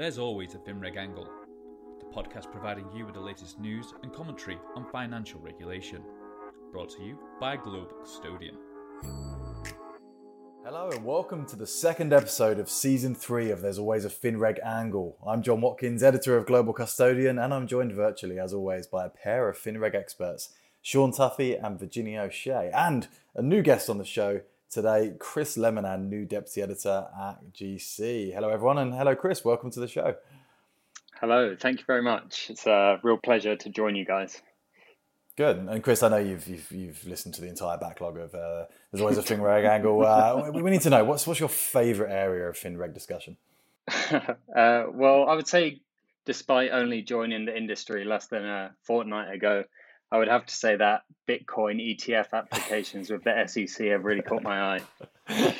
There's 0.00 0.16
always 0.16 0.54
a 0.54 0.58
FinReg 0.58 0.96
angle, 0.96 1.28
the 1.98 2.06
podcast 2.06 2.50
providing 2.50 2.86
you 2.96 3.04
with 3.04 3.16
the 3.16 3.20
latest 3.20 3.60
news 3.60 3.92
and 4.02 4.10
commentary 4.10 4.58
on 4.74 4.86
financial 4.90 5.40
regulation. 5.40 6.02
Brought 6.72 6.88
to 6.96 7.02
you 7.02 7.18
by 7.38 7.58
Global 7.58 7.92
Custodian. 8.02 8.56
Hello 10.64 10.88
and 10.90 11.04
welcome 11.04 11.44
to 11.44 11.54
the 11.54 11.66
second 11.66 12.14
episode 12.14 12.58
of 12.58 12.70
season 12.70 13.14
three 13.14 13.50
of 13.50 13.60
There's 13.60 13.78
Always 13.78 14.06
a 14.06 14.08
FinReg 14.08 14.56
Angle. 14.64 15.18
I'm 15.26 15.42
John 15.42 15.60
Watkins, 15.60 16.02
editor 16.02 16.34
of 16.38 16.46
Global 16.46 16.72
Custodian, 16.72 17.38
and 17.38 17.52
I'm 17.52 17.66
joined 17.66 17.92
virtually, 17.92 18.38
as 18.38 18.54
always, 18.54 18.86
by 18.86 19.04
a 19.04 19.10
pair 19.10 19.50
of 19.50 19.58
FinReg 19.58 19.94
experts, 19.94 20.54
Sean 20.80 21.12
Tuffy 21.12 21.62
and 21.62 21.78
Virginia 21.78 22.20
O'Shea, 22.20 22.70
and 22.74 23.06
a 23.34 23.42
new 23.42 23.60
guest 23.60 23.90
on 23.90 23.98
the 23.98 24.06
show, 24.06 24.40
today, 24.70 25.12
Chris 25.18 25.56
Lemonan, 25.56 26.08
new 26.08 26.24
deputy 26.24 26.62
editor 26.62 27.06
at 27.20 27.52
GC. 27.52 28.32
Hello, 28.32 28.48
everyone, 28.48 28.78
and 28.78 28.94
hello, 28.94 29.14
Chris. 29.16 29.44
Welcome 29.44 29.70
to 29.72 29.80
the 29.80 29.88
show. 29.88 30.14
Hello, 31.20 31.56
thank 31.58 31.80
you 31.80 31.84
very 31.86 32.02
much. 32.02 32.48
It's 32.50 32.66
a 32.66 32.98
real 33.02 33.18
pleasure 33.18 33.56
to 33.56 33.68
join 33.68 33.96
you 33.96 34.06
guys. 34.06 34.40
Good, 35.36 35.56
and 35.56 35.82
Chris, 35.82 36.02
I 36.02 36.08
know 36.08 36.18
you've 36.18 36.46
you've, 36.46 36.70
you've 36.70 37.06
listened 37.06 37.34
to 37.34 37.40
the 37.40 37.48
entire 37.48 37.78
backlog 37.78 38.16
of. 38.18 38.34
Uh, 38.34 38.66
there's 38.90 39.00
always 39.00 39.18
a 39.18 39.22
FinReg 39.22 39.68
angle. 39.68 40.04
Uh, 40.04 40.50
we 40.52 40.70
need 40.70 40.82
to 40.82 40.90
know 40.90 41.04
what's 41.04 41.26
what's 41.26 41.40
your 41.40 41.48
favourite 41.48 42.12
area 42.12 42.48
of 42.48 42.56
FinReg 42.56 42.94
discussion. 42.94 43.36
uh, 43.88 44.84
well, 44.92 45.28
I 45.28 45.34
would 45.34 45.48
say, 45.48 45.80
despite 46.26 46.70
only 46.72 47.02
joining 47.02 47.44
the 47.44 47.56
industry 47.56 48.04
less 48.04 48.26
than 48.26 48.44
a 48.44 48.72
fortnight 48.82 49.34
ago, 49.34 49.64
I 50.12 50.18
would 50.18 50.28
have 50.28 50.46
to 50.46 50.54
say 50.54 50.76
that 50.76 51.02
Bitcoin 51.28 51.80
ETF 51.80 52.32
applications 52.32 53.10
with 53.10 53.22
the 53.22 53.46
SEC 53.46 53.86
have 53.88 54.04
really 54.04 54.22
caught 54.22 54.42
my 54.42 54.74
eye. 54.74 54.80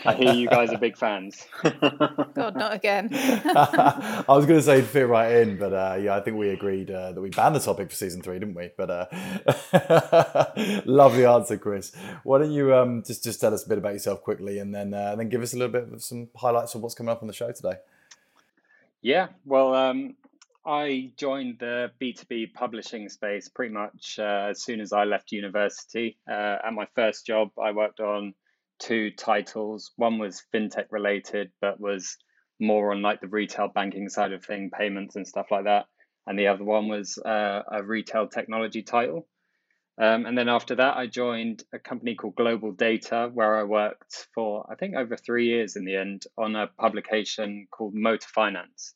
I 0.04 0.14
hear 0.14 0.32
you 0.32 0.48
guys 0.48 0.72
are 0.72 0.78
big 0.78 0.96
fans. 0.96 1.46
God, 1.62 2.56
not 2.56 2.74
again. 2.74 3.08
I 3.12 4.24
was 4.26 4.46
going 4.46 4.58
to 4.58 4.62
say 4.62 4.82
fit 4.82 5.06
right 5.06 5.36
in, 5.36 5.58
but 5.58 5.72
uh, 5.72 5.96
yeah, 6.00 6.16
I 6.16 6.20
think 6.20 6.36
we 6.36 6.48
agreed 6.48 6.90
uh, 6.90 7.12
that 7.12 7.20
we 7.20 7.30
banned 7.30 7.54
the 7.54 7.60
topic 7.60 7.90
for 7.90 7.94
season 7.94 8.20
three, 8.20 8.40
didn't 8.40 8.54
we? 8.54 8.70
But 8.76 8.90
uh, 8.90 10.82
lovely 10.84 11.24
answer, 11.24 11.56
Chris. 11.56 11.92
Why 12.24 12.38
don't 12.38 12.50
you 12.50 12.74
um, 12.74 13.04
just 13.04 13.22
just 13.22 13.40
tell 13.40 13.54
us 13.54 13.64
a 13.64 13.68
bit 13.68 13.78
about 13.78 13.92
yourself 13.92 14.22
quickly, 14.22 14.58
and 14.58 14.74
then 14.74 14.92
uh, 14.92 15.14
then 15.14 15.28
give 15.28 15.42
us 15.42 15.54
a 15.54 15.56
little 15.56 15.72
bit 15.72 15.92
of 15.92 16.02
some 16.02 16.28
highlights 16.34 16.74
of 16.74 16.82
what's 16.82 16.94
coming 16.94 17.10
up 17.10 17.22
on 17.22 17.28
the 17.28 17.34
show 17.34 17.52
today. 17.52 17.74
Yeah, 19.02 19.28
well, 19.46 19.74
um, 19.74 20.16
I 20.66 21.12
joined 21.16 21.58
the 21.58 21.90
B2B 22.00 22.52
publishing 22.52 23.08
space 23.08 23.48
pretty 23.48 23.72
much 23.72 24.18
uh, 24.18 24.48
as 24.50 24.62
soon 24.62 24.80
as 24.80 24.92
I 24.92 25.04
left 25.04 25.32
university. 25.32 26.18
Uh, 26.30 26.58
at 26.62 26.74
my 26.74 26.86
first 26.94 27.26
job, 27.26 27.48
I 27.58 27.72
worked 27.72 28.00
on 28.00 28.34
two 28.78 29.10
titles. 29.10 29.92
One 29.96 30.18
was 30.18 30.42
fintech 30.54 30.86
related, 30.90 31.50
but 31.62 31.80
was 31.80 32.18
more 32.60 32.92
on 32.92 33.00
like 33.00 33.22
the 33.22 33.28
retail 33.28 33.68
banking 33.68 34.10
side 34.10 34.32
of 34.32 34.44
thing, 34.44 34.70
payments 34.70 35.16
and 35.16 35.26
stuff 35.26 35.46
like 35.50 35.64
that. 35.64 35.86
And 36.26 36.38
the 36.38 36.48
other 36.48 36.64
one 36.64 36.88
was 36.88 37.16
uh, 37.16 37.62
a 37.72 37.82
retail 37.82 38.28
technology 38.28 38.82
title. 38.82 39.26
Um, 39.98 40.26
and 40.26 40.36
then 40.36 40.50
after 40.50 40.74
that, 40.74 40.96
I 40.96 41.06
joined 41.06 41.64
a 41.72 41.78
company 41.78 42.14
called 42.14 42.36
Global 42.36 42.72
Data, 42.72 43.30
where 43.32 43.56
I 43.56 43.64
worked 43.64 44.28
for, 44.34 44.66
I 44.70 44.74
think, 44.74 44.94
over 44.94 45.16
three 45.16 45.46
years 45.46 45.76
in 45.76 45.86
the 45.86 45.96
end 45.96 46.24
on 46.36 46.54
a 46.54 46.66
publication 46.66 47.66
called 47.70 47.94
Motor 47.94 48.28
Finance 48.28 48.94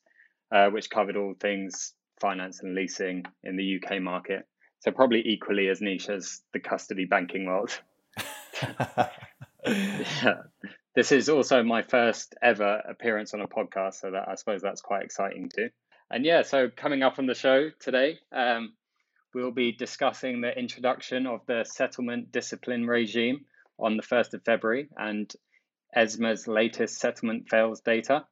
uh, 0.52 0.68
which 0.70 0.90
covered 0.90 1.16
all 1.16 1.34
things 1.38 1.94
finance 2.20 2.62
and 2.62 2.74
leasing 2.74 3.24
in 3.42 3.56
the 3.56 3.78
UK 3.78 4.00
market. 4.00 4.46
So 4.80 4.90
probably 4.90 5.22
equally 5.26 5.68
as 5.68 5.80
niche 5.80 6.08
as 6.08 6.42
the 6.52 6.60
custody 6.60 7.06
banking 7.06 7.46
world. 7.46 7.78
yeah. 9.66 10.42
This 10.94 11.10
is 11.10 11.28
also 11.28 11.62
my 11.62 11.82
first 11.82 12.34
ever 12.40 12.80
appearance 12.88 13.34
on 13.34 13.40
a 13.40 13.48
podcast, 13.48 13.94
so 13.94 14.12
that 14.12 14.28
I 14.28 14.36
suppose 14.36 14.62
that's 14.62 14.80
quite 14.80 15.02
exciting 15.02 15.50
too. 15.54 15.70
And 16.10 16.24
yeah, 16.24 16.42
so 16.42 16.68
coming 16.68 17.02
up 17.02 17.18
on 17.18 17.26
the 17.26 17.34
show 17.34 17.70
today, 17.80 18.18
um, 18.30 18.74
we'll 19.34 19.50
be 19.50 19.72
discussing 19.72 20.40
the 20.40 20.56
introduction 20.56 21.26
of 21.26 21.40
the 21.46 21.64
settlement 21.64 22.30
discipline 22.30 22.86
regime 22.86 23.46
on 23.78 23.96
the 23.96 24.04
1st 24.04 24.34
of 24.34 24.44
February 24.44 24.88
and 24.96 25.32
ESMA's 25.96 26.46
latest 26.46 26.98
settlement 26.98 27.48
fails 27.48 27.80
data. 27.80 28.24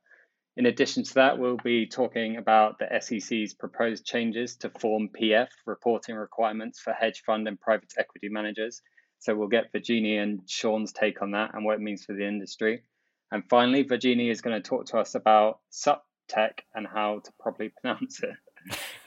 In 0.57 0.67
addition 0.67 1.03
to 1.05 1.15
that, 1.15 1.39
we'll 1.39 1.57
be 1.57 1.87
talking 1.87 2.37
about 2.37 2.79
the 2.79 2.87
SEC's 3.01 3.55
proposed 3.55 4.05
changes 4.05 4.57
to 4.57 4.69
Form 4.69 5.09
PF 5.09 5.49
reporting 5.65 6.15
requirements 6.15 6.79
for 6.79 6.93
hedge 6.93 7.23
fund 7.25 7.49
and 7.49 7.59
private 7.59 7.95
equity 7.99 8.29
managers. 8.29 8.83
So 9.19 9.35
we'll 9.35 9.49
get 9.49 9.73
Virginia 9.73 10.21
and 10.21 10.41
Sean's 10.47 10.93
take 10.93 11.23
on 11.23 11.31
that 11.31 11.55
and 11.55 11.65
what 11.65 11.75
it 11.75 11.81
means 11.81 12.05
for 12.05 12.13
the 12.13 12.27
industry. 12.27 12.83
And 13.31 13.43
finally, 13.49 13.83
Virginia 13.83 14.31
is 14.31 14.43
going 14.43 14.61
to 14.61 14.69
talk 14.69 14.87
to 14.87 14.99
us 14.99 15.15
about 15.15 15.61
SupTech 15.73 16.59
and 16.75 16.87
how 16.87 17.21
to 17.25 17.33
properly 17.41 17.73
pronounce 17.81 18.21
it. 18.23 18.37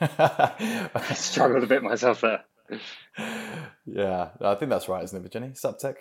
I 0.00 1.14
struggled 1.14 1.62
a 1.62 1.66
bit 1.68 1.82
myself 1.82 2.22
there. 2.22 2.44
Yeah, 3.86 4.30
I 4.40 4.56
think 4.56 4.70
that's 4.70 4.88
right, 4.88 5.04
isn't 5.04 5.16
it, 5.16 5.22
Virginia? 5.22 5.50
SupTech? 5.50 5.96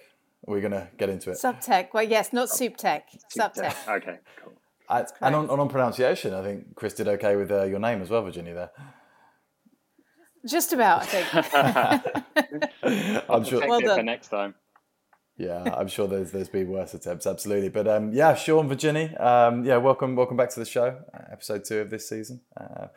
Are 0.47 0.59
going 0.59 0.71
to 0.71 0.87
get 0.97 1.09
into 1.09 1.31
it? 1.31 1.37
SupTech. 1.37 1.89
Well, 1.93 2.03
yes, 2.03 2.33
not 2.33 2.49
oh. 2.51 2.55
SupTech. 2.55 3.01
SupTech. 3.37 3.97
Okay, 3.97 4.17
cool. 4.43 4.53
I, 4.89 5.05
and 5.21 5.35
on, 5.35 5.49
on, 5.49 5.69
pronunciation, 5.69 6.33
I 6.33 6.41
think 6.43 6.75
Chris 6.75 6.93
did 6.93 7.07
okay 7.07 7.35
with 7.35 7.51
uh, 7.51 7.63
your 7.63 7.79
name 7.79 8.01
as 8.01 8.09
well, 8.09 8.21
Virginia. 8.23 8.53
There, 8.53 8.69
just 10.45 10.73
about. 10.73 11.01
I 11.01 11.05
think. 11.05 11.27
I'm 13.29 13.43
sure. 13.43 13.67
Well 13.67 13.79
done. 13.79 13.97
For 13.97 14.03
next 14.03 14.29
time. 14.29 14.55
Yeah, 15.37 15.63
I'm 15.75 15.87
sure 15.87 16.07
there's 16.07 16.31
there's 16.31 16.49
been 16.49 16.69
worse 16.69 16.93
attempts, 16.93 17.27
absolutely. 17.27 17.69
But 17.69 17.87
um, 17.87 18.13
yeah, 18.13 18.35
Sean, 18.35 18.69
Virginia, 18.69 19.15
um, 19.19 19.65
yeah, 19.65 19.77
welcome 19.77 20.15
welcome 20.15 20.37
back 20.37 20.49
to 20.51 20.59
the 20.59 20.65
show, 20.65 21.01
uh, 21.13 21.19
episode 21.31 21.65
two 21.65 21.79
of 21.79 21.89
this 21.89 22.07
season. 22.07 22.41
Uh, 22.55 22.87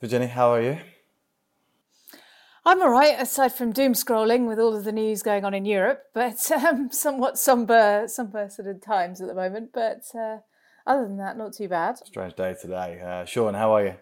Virginia, 0.00 0.28
how 0.28 0.52
are 0.52 0.62
you? 0.62 0.78
I'm 2.64 2.80
all 2.80 2.90
right, 2.90 3.20
aside 3.20 3.52
from 3.52 3.72
doom 3.72 3.92
scrolling 3.92 4.46
with 4.46 4.60
all 4.60 4.76
of 4.76 4.84
the 4.84 4.92
news 4.92 5.22
going 5.22 5.44
on 5.44 5.52
in 5.52 5.64
Europe, 5.64 6.04
but 6.14 6.50
um, 6.52 6.92
somewhat 6.92 7.36
somber, 7.36 8.04
somber 8.06 8.48
sort 8.48 8.68
of 8.68 8.80
times 8.80 9.20
at 9.20 9.26
the 9.26 9.34
moment. 9.34 9.70
But 9.74 10.02
uh, 10.16 10.38
other 10.86 11.06
than 11.06 11.18
that, 11.18 11.36
not 11.36 11.52
too 11.52 11.68
bad. 11.68 11.98
Strange 11.98 12.34
day 12.34 12.54
today. 12.60 13.00
Uh, 13.00 13.24
Sean, 13.24 13.54
how 13.54 13.74
are 13.74 13.84
you? 13.84 13.94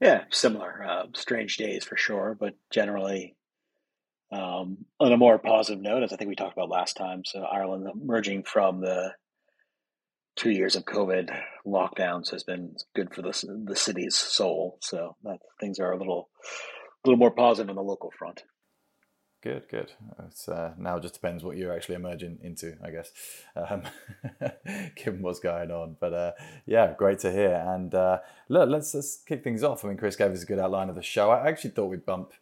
Yeah, 0.00 0.24
similar. 0.30 0.82
Uh, 0.82 1.06
strange 1.14 1.56
days 1.56 1.84
for 1.84 1.96
sure, 1.96 2.36
but 2.38 2.54
generally 2.70 3.36
um, 4.32 4.78
on 4.98 5.12
a 5.12 5.16
more 5.16 5.38
positive 5.38 5.82
note, 5.82 6.02
as 6.02 6.12
I 6.12 6.16
think 6.16 6.28
we 6.28 6.36
talked 6.36 6.56
about 6.56 6.70
last 6.70 6.96
time. 6.96 7.22
So 7.24 7.40
Ireland 7.42 7.86
emerging 8.02 8.44
from 8.44 8.80
the 8.80 9.12
two 10.36 10.50
years 10.50 10.76
of 10.76 10.84
COVID 10.84 11.30
lockdowns 11.66 12.30
has 12.30 12.44
been 12.44 12.74
good 12.94 13.12
for 13.14 13.22
the 13.22 13.62
the 13.64 13.76
city's 13.76 14.16
soul. 14.16 14.78
So 14.80 15.16
that 15.24 15.38
things 15.60 15.78
are 15.80 15.92
a 15.92 15.98
little 15.98 16.30
a 17.04 17.08
little 17.08 17.18
more 17.18 17.30
positive 17.30 17.70
on 17.70 17.76
the 17.76 17.82
local 17.82 18.12
front. 18.18 18.42
Good, 19.42 19.68
good. 19.70 19.92
It's 20.26 20.50
uh, 20.50 20.74
now 20.76 20.98
just 20.98 21.14
depends 21.14 21.42
what 21.42 21.56
you're 21.56 21.72
actually 21.72 21.94
emerging 21.94 22.40
into, 22.42 22.76
I 22.84 22.90
guess, 22.90 23.10
um, 23.56 23.82
given 24.96 25.22
what's 25.22 25.40
going 25.40 25.70
on. 25.70 25.96
But 25.98 26.12
uh, 26.12 26.32
yeah, 26.66 26.92
great 26.98 27.20
to 27.20 27.32
hear. 27.32 27.54
And 27.66 27.94
uh, 27.94 28.18
look, 28.50 28.68
let's 28.68 28.92
let's 28.92 29.16
kick 29.16 29.42
things 29.42 29.62
off. 29.62 29.82
I 29.82 29.88
mean, 29.88 29.96
Chris 29.96 30.14
gave 30.14 30.30
us 30.30 30.42
a 30.42 30.46
good 30.46 30.58
outline 30.58 30.90
of 30.90 30.94
the 30.94 31.02
show. 31.02 31.30
I 31.30 31.48
actually 31.48 31.70
thought 31.70 31.86
we'd 31.86 32.04
bump 32.04 32.32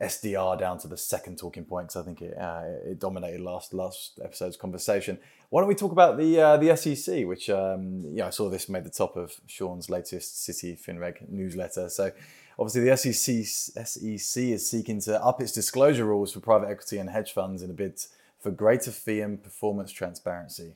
SDR 0.00 0.58
down 0.58 0.78
to 0.78 0.88
the 0.88 0.96
second 0.96 1.36
talking 1.36 1.64
point 1.64 1.88
because 1.88 2.00
I 2.00 2.04
think 2.04 2.22
it 2.22 2.38
uh, 2.38 2.62
it 2.86 2.98
dominated 2.98 3.42
last 3.42 3.74
last 3.74 4.18
episode's 4.24 4.56
conversation. 4.56 5.18
Why 5.50 5.60
don't 5.60 5.68
we 5.68 5.74
talk 5.74 5.92
about 5.92 6.16
the 6.16 6.40
uh, 6.40 6.56
the 6.56 6.74
SEC, 6.76 7.26
which 7.26 7.50
um, 7.50 8.04
yeah, 8.14 8.28
I 8.28 8.30
saw 8.30 8.48
this 8.48 8.70
made 8.70 8.84
the 8.84 8.90
top 8.90 9.18
of 9.18 9.38
Sean's 9.46 9.90
latest 9.90 10.42
City 10.42 10.76
FinReg 10.76 11.28
newsletter. 11.28 11.90
So 11.90 12.12
Obviously, 12.58 12.88
the 12.88 12.96
SEC, 12.96 13.86
SEC 13.86 14.42
is 14.42 14.68
seeking 14.68 15.00
to 15.02 15.22
up 15.22 15.40
its 15.40 15.52
disclosure 15.52 16.04
rules 16.04 16.32
for 16.32 16.40
private 16.40 16.68
equity 16.68 16.98
and 16.98 17.08
hedge 17.08 17.32
funds 17.32 17.62
in 17.62 17.70
a 17.70 17.74
bid 17.74 18.00
for 18.40 18.50
greater 18.50 18.90
fee 18.90 19.20
and 19.20 19.42
performance 19.42 19.92
transparency. 19.92 20.74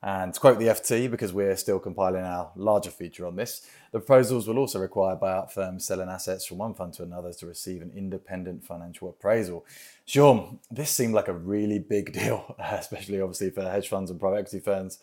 And 0.00 0.34
to 0.34 0.38
quote 0.38 0.58
the 0.58 0.66
FT, 0.66 1.10
because 1.10 1.32
we're 1.32 1.56
still 1.56 1.78
compiling 1.78 2.24
our 2.24 2.52
larger 2.56 2.90
feature 2.90 3.26
on 3.26 3.36
this, 3.36 3.66
the 3.90 4.00
proposals 4.00 4.46
will 4.46 4.58
also 4.58 4.78
require 4.78 5.16
buyout 5.16 5.50
firms 5.50 5.86
selling 5.86 6.10
assets 6.10 6.44
from 6.44 6.58
one 6.58 6.74
fund 6.74 6.92
to 6.94 7.02
another 7.02 7.32
to 7.32 7.46
receive 7.46 7.80
an 7.80 7.90
independent 7.96 8.64
financial 8.64 9.08
appraisal. 9.08 9.64
Sean, 10.04 10.60
this 10.70 10.90
seemed 10.90 11.14
like 11.14 11.28
a 11.28 11.32
really 11.32 11.78
big 11.78 12.12
deal, 12.20 12.54
especially 12.58 13.20
obviously 13.20 13.48
for 13.50 13.62
hedge 13.62 13.88
funds 13.88 14.10
and 14.10 14.20
private 14.20 14.40
equity 14.40 14.60
firms. 14.60 14.98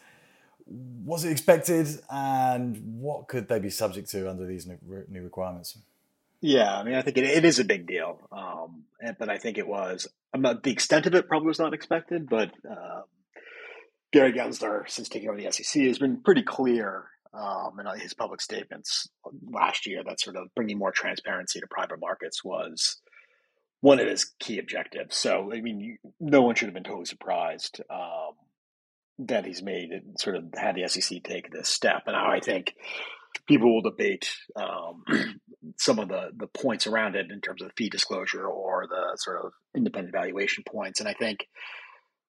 Was 0.67 1.25
it 1.25 1.31
expected, 1.31 1.87
and 2.11 2.77
what 3.01 3.27
could 3.27 3.47
they 3.49 3.59
be 3.59 3.71
subject 3.71 4.09
to 4.11 4.29
under 4.29 4.45
these 4.45 4.67
new 4.67 5.23
requirements? 5.23 5.77
Yeah, 6.41 6.75
I 6.75 6.83
mean, 6.83 6.95
I 6.95 7.03
think 7.03 7.17
it, 7.17 7.23
it 7.23 7.45
is 7.45 7.59
a 7.59 7.65
big 7.65 7.85
deal, 7.85 8.19
um, 8.31 8.83
but 9.19 9.29
I 9.29 9.37
think 9.37 9.57
it 9.57 9.67
was. 9.67 10.07
I'm 10.33 10.41
not 10.41 10.63
the 10.63 10.71
extent 10.71 11.05
of 11.05 11.13
it 11.13 11.27
probably 11.27 11.47
was 11.47 11.59
not 11.59 11.73
expected, 11.73 12.27
but 12.27 12.51
um, 12.67 13.03
Gary 14.11 14.33
Gensler, 14.33 14.89
since 14.89 15.07
taking 15.07 15.29
over 15.29 15.39
the 15.39 15.51
SEC, 15.51 15.83
has 15.83 15.99
been 15.99 16.21
pretty 16.23 16.41
clear 16.41 17.05
um, 17.33 17.79
in 17.79 17.99
his 17.99 18.13
public 18.13 18.41
statements 18.41 19.07
last 19.49 19.85
year 19.85 20.03
that 20.03 20.19
sort 20.19 20.35
of 20.35 20.47
bringing 20.55 20.79
more 20.79 20.91
transparency 20.91 21.59
to 21.59 21.67
private 21.69 21.99
markets 21.99 22.43
was 22.43 22.99
one 23.79 23.99
of 23.99 24.07
his 24.07 24.33
key 24.39 24.59
objectives. 24.59 25.15
So, 25.15 25.51
I 25.53 25.61
mean, 25.61 25.97
no 26.19 26.41
one 26.41 26.55
should 26.55 26.67
have 26.67 26.73
been 26.73 26.83
totally 26.83 27.05
surprised 27.05 27.81
um, 27.89 28.33
that 29.19 29.45
he's 29.45 29.61
made 29.61 29.91
it, 29.91 30.19
sort 30.19 30.35
of 30.35 30.45
had 30.55 30.75
the 30.75 30.87
SEC 30.87 31.23
take 31.23 31.51
this 31.51 31.69
step. 31.69 32.03
And 32.07 32.15
I 32.15 32.39
think 32.39 32.73
people 33.47 33.73
will 33.73 33.81
debate 33.81 34.29
um, 34.55 35.03
some 35.77 35.99
of 35.99 36.09
the 36.09 36.31
the 36.35 36.47
points 36.47 36.87
around 36.87 37.15
it 37.15 37.31
in 37.31 37.41
terms 37.41 37.61
of 37.61 37.71
fee 37.75 37.89
disclosure 37.89 38.45
or 38.45 38.87
the 38.87 39.17
sort 39.17 39.45
of 39.45 39.53
independent 39.75 40.13
valuation 40.13 40.63
points. 40.67 40.99
And 40.99 41.07
I 41.07 41.13
think 41.13 41.47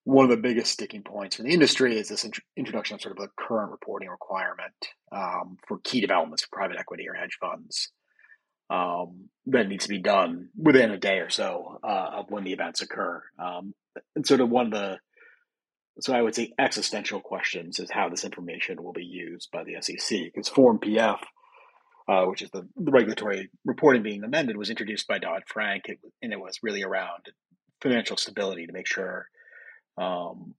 one 0.05 0.25
of 0.25 0.31
the 0.31 0.37
biggest 0.37 0.73
sticking 0.73 1.03
points 1.03 1.37
for 1.37 1.43
the 1.43 1.53
industry 1.53 1.97
is 1.97 2.09
this 2.09 2.25
int- 2.25 2.41
introduction 2.57 2.97
of 2.97 3.01
sort 3.01 3.19
of 3.19 3.25
a 3.25 3.29
current 3.41 3.71
reporting 3.71 4.09
requirement 4.09 4.75
um, 5.13 5.59
for 5.67 5.79
key 5.85 6.01
developments 6.01 6.43
for 6.43 6.57
private 6.57 6.77
equity 6.79 7.09
or 7.09 7.15
hedge 7.15 7.39
funds 7.41 7.91
um, 8.69 9.29
that 9.47 9.69
needs 9.69 9.85
to 9.85 9.91
be 9.91 10.01
done 10.01 10.49
within 10.57 10.91
a 10.91 10.99
day 10.99 11.19
or 11.19 11.31
so 11.31 11.79
uh, 11.85 12.11
of 12.15 12.31
when 12.31 12.45
the 12.45 12.53
events 12.53 12.83
occur. 12.83 13.23
Um, 13.39 13.75
and 14.17 14.27
sort 14.27 14.41
of 14.41 14.51
one 14.51 14.67
of 14.67 14.73
the 14.73 14.99
so 16.01 16.15
I 16.15 16.23
would 16.23 16.35
say 16.35 16.53
existential 16.59 17.21
questions 17.21 17.79
is 17.79 17.91
how 17.91 18.09
this 18.09 18.25
information 18.25 18.83
will 18.83 18.95
be 18.95 19.05
used 19.05 19.51
by 19.53 19.63
the 19.63 19.77
SEC 19.81 20.21
because 20.21 20.49
Form 20.49 20.79
PF, 20.79 21.19
uh, 22.09 22.25
which 22.25 22.43
is 22.43 22.51
the, 22.51 22.67
the, 22.77 22.91
regulatory 22.91 23.51
reporting 23.65 24.03
being 24.03 24.25
amended, 24.25 24.57
was 24.57 24.71
introduced 24.71 25.07
by 25.07 25.19
Dodd 25.19 25.43
Frank, 25.47 25.85
and 26.23 26.33
it 26.33 26.41
was 26.41 26.59
really 26.63 26.83
around 26.83 27.31
financial 27.81 28.17
stability 28.17 28.67
to 28.67 28.73
make 28.73 28.87
sure 28.87 29.29
um, 29.99 30.55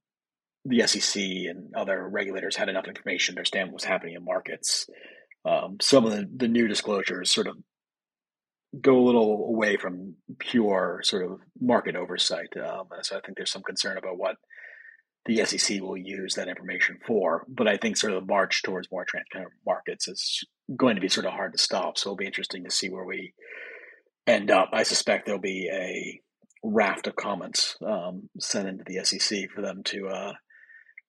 the 0.65 0.85
SEC 0.87 1.21
and 1.21 1.73
other 1.75 2.07
regulators 2.07 2.55
had 2.55 2.69
enough 2.69 2.87
information 2.87 3.35
to 3.35 3.39
understand 3.39 3.69
what 3.69 3.75
was 3.75 3.83
happening 3.83 4.15
in 4.15 4.23
markets. 4.23 4.87
Um, 5.45 5.77
some 5.81 6.05
of 6.05 6.11
the, 6.11 6.29
the 6.35 6.47
new 6.47 6.67
disclosures 6.67 7.31
sort 7.31 7.47
of 7.47 7.57
go 8.81 8.97
a 8.97 9.05
little 9.05 9.45
away 9.47 9.77
from 9.77 10.15
pure 10.39 11.01
sort 11.03 11.25
of 11.25 11.39
market 11.59 11.95
oversight. 11.95 12.55
Um, 12.57 12.87
so 13.01 13.17
I 13.17 13.21
think 13.21 13.37
there's 13.37 13.51
some 13.51 13.61
concern 13.61 13.97
about 13.97 14.17
what 14.17 14.37
the 15.25 15.45
SEC 15.45 15.81
will 15.81 15.97
use 15.97 16.35
that 16.35 16.49
information 16.49 16.99
for. 17.05 17.45
But 17.47 17.67
I 17.67 17.77
think 17.77 17.97
sort 17.97 18.13
of 18.13 18.21
the 18.21 18.33
march 18.33 18.61
towards 18.63 18.91
more 18.91 19.05
transparent 19.05 19.53
markets 19.65 20.07
is 20.07 20.43
going 20.75 20.95
to 20.95 21.01
be 21.01 21.09
sort 21.09 21.25
of 21.25 21.33
hard 21.33 21.53
to 21.53 21.57
stop. 21.57 21.97
So 21.97 22.09
it'll 22.09 22.17
be 22.17 22.25
interesting 22.25 22.63
to 22.65 22.71
see 22.71 22.89
where 22.89 23.05
we 23.05 23.33
end 24.27 24.51
up. 24.51 24.69
I 24.73 24.83
suspect 24.83 25.25
there'll 25.25 25.41
be 25.41 25.69
a 25.71 26.19
raft 26.63 27.07
of 27.07 27.15
comments 27.15 27.77
um, 27.85 28.29
sent 28.39 28.67
into 28.67 28.83
the 28.85 29.03
SEC 29.03 29.49
for 29.49 29.61
them 29.61 29.83
to 29.85 30.07
uh, 30.07 30.33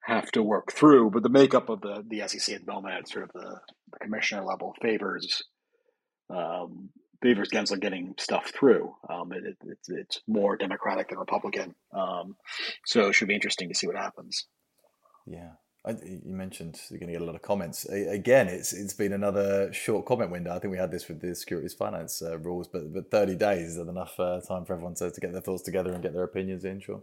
have 0.05 0.31
to 0.33 0.43
work 0.43 0.73
through. 0.73 1.11
But 1.11 1.23
the 1.23 1.29
makeup 1.29 1.69
of 1.69 1.81
the, 1.81 2.05
the 2.07 2.27
SEC 2.29 2.55
at 2.55 2.67
the 2.67 2.73
moment 2.73 2.95
at 2.95 3.09
sort 3.09 3.25
of 3.25 3.31
the, 3.33 3.61
the 3.93 3.99
commissioner 4.01 4.45
level 4.45 4.75
favors 4.81 5.43
um, 6.31 6.91
favors 7.25 7.49
Gensler 7.49 7.81
getting 7.81 8.15
stuff 8.19 8.53
through. 8.55 8.95
Um, 9.09 9.33
it, 9.33 9.45
it, 9.45 9.57
it's, 9.67 9.89
it's 9.89 10.21
more 10.29 10.59
Democratic 10.59 11.09
than 11.09 11.19
Republican. 11.19 11.75
Um, 11.91 12.37
so 12.85 13.09
it 13.09 13.15
should 13.15 13.29
be 13.29 13.35
interesting 13.35 13.71
to 13.71 13.75
see 13.75 13.87
what 13.87 13.97
happens. 13.97 14.45
Yeah. 15.27 15.53
I, 15.87 15.93
you 15.93 16.35
mentioned 16.35 16.79
you're 16.91 16.99
going 16.99 17.09
to 17.09 17.15
get 17.15 17.23
a 17.23 17.25
lot 17.25 17.35
of 17.35 17.41
comments. 17.41 17.87
Again, 17.87 18.49
it's 18.49 18.73
it's 18.73 18.95
been 18.95 19.13
another 19.13 19.73
short 19.73 20.05
comment 20.07 20.31
window. 20.31 20.55
I 20.55 20.59
think 20.59 20.71
we 20.71 20.79
had 20.79 20.91
this 20.91 21.09
with 21.09 21.21
the 21.21 21.35
securities 21.35 21.75
finance 21.75 22.23
uh, 22.23 22.39
rules, 22.39 22.69
but 22.69 22.93
but 22.93 23.11
30 23.11 23.37
days 23.37 23.69
is 23.69 23.77
that 23.77 23.89
enough 23.89 24.19
uh, 24.19 24.41
time 24.41 24.65
for 24.65 24.75
everyone 24.75 24.95
to, 24.97 25.11
to 25.11 25.21
get 25.21 25.33
their 25.33 25.43
thoughts 25.43 25.63
together 25.63 25.93
and 25.93 26.03
get 26.03 26.15
their 26.15 26.25
opinions 26.25 26.65
in. 26.65 26.81
Sure. 26.81 27.03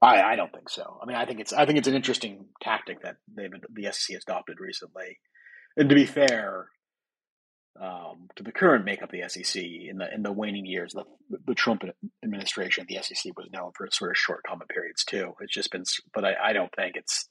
I, 0.00 0.22
I 0.22 0.36
don't 0.36 0.52
think 0.52 0.68
so. 0.68 0.98
I 1.02 1.06
mean, 1.06 1.16
I 1.16 1.26
think 1.26 1.40
it's 1.40 1.52
I 1.52 1.66
think 1.66 1.78
it's 1.78 1.88
an 1.88 1.94
interesting 1.94 2.46
tactic 2.62 3.02
that 3.02 3.16
they've 3.34 3.52
the 3.70 3.92
SEC 3.92 4.14
has 4.14 4.24
adopted 4.24 4.58
recently. 4.60 5.18
And 5.76 5.90
to 5.90 5.94
be 5.94 6.06
fair, 6.06 6.68
um, 7.80 8.28
to 8.36 8.42
the 8.42 8.52
current 8.52 8.84
makeup 8.84 9.12
of 9.12 9.20
the 9.20 9.28
SEC 9.28 9.62
in 9.62 9.98
the 9.98 10.12
in 10.14 10.22
the 10.22 10.32
waning 10.32 10.66
years, 10.66 10.92
the 10.92 11.04
the 11.46 11.54
Trump 11.54 11.82
administration, 12.24 12.86
the 12.88 12.98
SEC 13.02 13.36
was 13.36 13.48
known 13.52 13.72
for 13.76 13.88
sort 13.90 14.10
of 14.10 14.16
short 14.16 14.42
comment 14.46 14.70
periods 14.70 15.04
too. 15.04 15.34
It's 15.40 15.52
just 15.52 15.70
been, 15.70 15.84
but 16.14 16.24
I, 16.24 16.34
I 16.42 16.52
don't 16.52 16.74
think 16.74 16.96
it's 16.96 17.28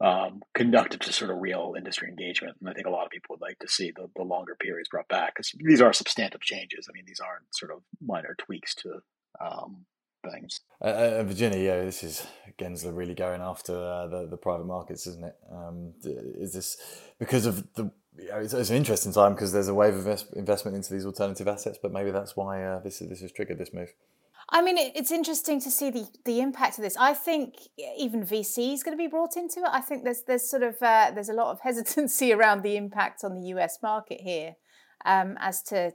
um, 0.00 0.42
conducted 0.54 1.00
to 1.02 1.12
sort 1.12 1.30
of 1.30 1.38
real 1.40 1.74
industry 1.76 2.08
engagement. 2.08 2.56
And 2.60 2.68
I 2.68 2.72
think 2.72 2.86
a 2.86 2.90
lot 2.90 3.04
of 3.04 3.10
people 3.10 3.34
would 3.34 3.46
like 3.46 3.58
to 3.60 3.68
see 3.68 3.92
the, 3.94 4.08
the 4.16 4.22
longer 4.22 4.56
periods 4.58 4.88
brought 4.88 5.08
back 5.08 5.34
because 5.34 5.52
these 5.58 5.80
are 5.80 5.92
substantive 5.92 6.40
changes. 6.40 6.88
I 6.88 6.92
mean, 6.94 7.04
these 7.06 7.20
aren't 7.20 7.54
sort 7.54 7.72
of 7.72 7.82
minor 8.00 8.36
tweaks 8.38 8.74
to 8.76 9.00
um, 9.40 9.86
things. 10.30 10.60
Uh, 10.80 10.84
uh, 10.88 11.24
Virginia, 11.24 11.58
yeah, 11.58 11.84
this 11.84 12.02
is 12.02 12.26
Gensler 12.58 12.96
really 12.96 13.14
going 13.14 13.40
after 13.40 13.74
uh, 13.74 14.06
the 14.06 14.26
the 14.28 14.36
private 14.36 14.66
markets, 14.66 15.06
isn't 15.06 15.24
it? 15.24 15.36
Um, 15.50 15.94
is 16.04 16.52
this 16.52 16.76
because 17.18 17.46
of 17.46 17.72
the 17.74 17.90
yeah, 18.18 18.38
it's, 18.38 18.52
it's, 18.52 18.70
an 18.70 18.76
interesting 18.76 19.12
time 19.12 19.34
because 19.34 19.52
there's 19.52 19.68
a 19.68 19.74
wave 19.74 19.94
of 19.94 20.24
investment 20.34 20.76
into 20.76 20.92
these 20.92 21.06
alternative 21.06 21.48
assets, 21.48 21.78
but 21.80 21.92
maybe 21.92 22.10
that's 22.10 22.36
why 22.36 22.62
uh, 22.62 22.80
this 22.80 22.98
this 22.98 23.20
has 23.20 23.32
triggered 23.32 23.58
this 23.58 23.72
move. 23.72 23.92
I 24.50 24.62
mean, 24.62 24.78
it's 24.78 25.12
interesting 25.12 25.60
to 25.60 25.70
see 25.70 25.90
the, 25.90 26.06
the 26.24 26.40
impact 26.40 26.78
of 26.78 26.84
this. 26.84 26.96
I 26.96 27.12
think 27.12 27.56
even 27.98 28.24
VC 28.24 28.72
is 28.72 28.82
going 28.82 28.96
to 28.96 29.02
be 29.02 29.06
brought 29.06 29.36
into 29.36 29.60
it. 29.60 29.68
I 29.70 29.80
think 29.80 30.04
there's 30.04 30.22
there's 30.22 30.48
sort 30.48 30.62
of 30.62 30.76
uh, 30.80 31.10
there's 31.14 31.28
a 31.28 31.34
lot 31.34 31.50
of 31.50 31.60
hesitancy 31.62 32.32
around 32.32 32.62
the 32.62 32.76
impact 32.76 33.24
on 33.24 33.34
the 33.34 33.48
US 33.48 33.78
market 33.82 34.20
here, 34.20 34.56
um, 35.04 35.36
as 35.38 35.62
to 35.64 35.92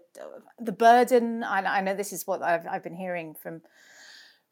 the 0.59 0.71
burden. 0.71 1.43
I, 1.43 1.77
I 1.77 1.81
know 1.81 1.95
this 1.95 2.13
is 2.13 2.27
what 2.27 2.41
I've, 2.41 2.67
I've 2.67 2.83
been 2.83 2.95
hearing 2.95 3.33
from 3.33 3.61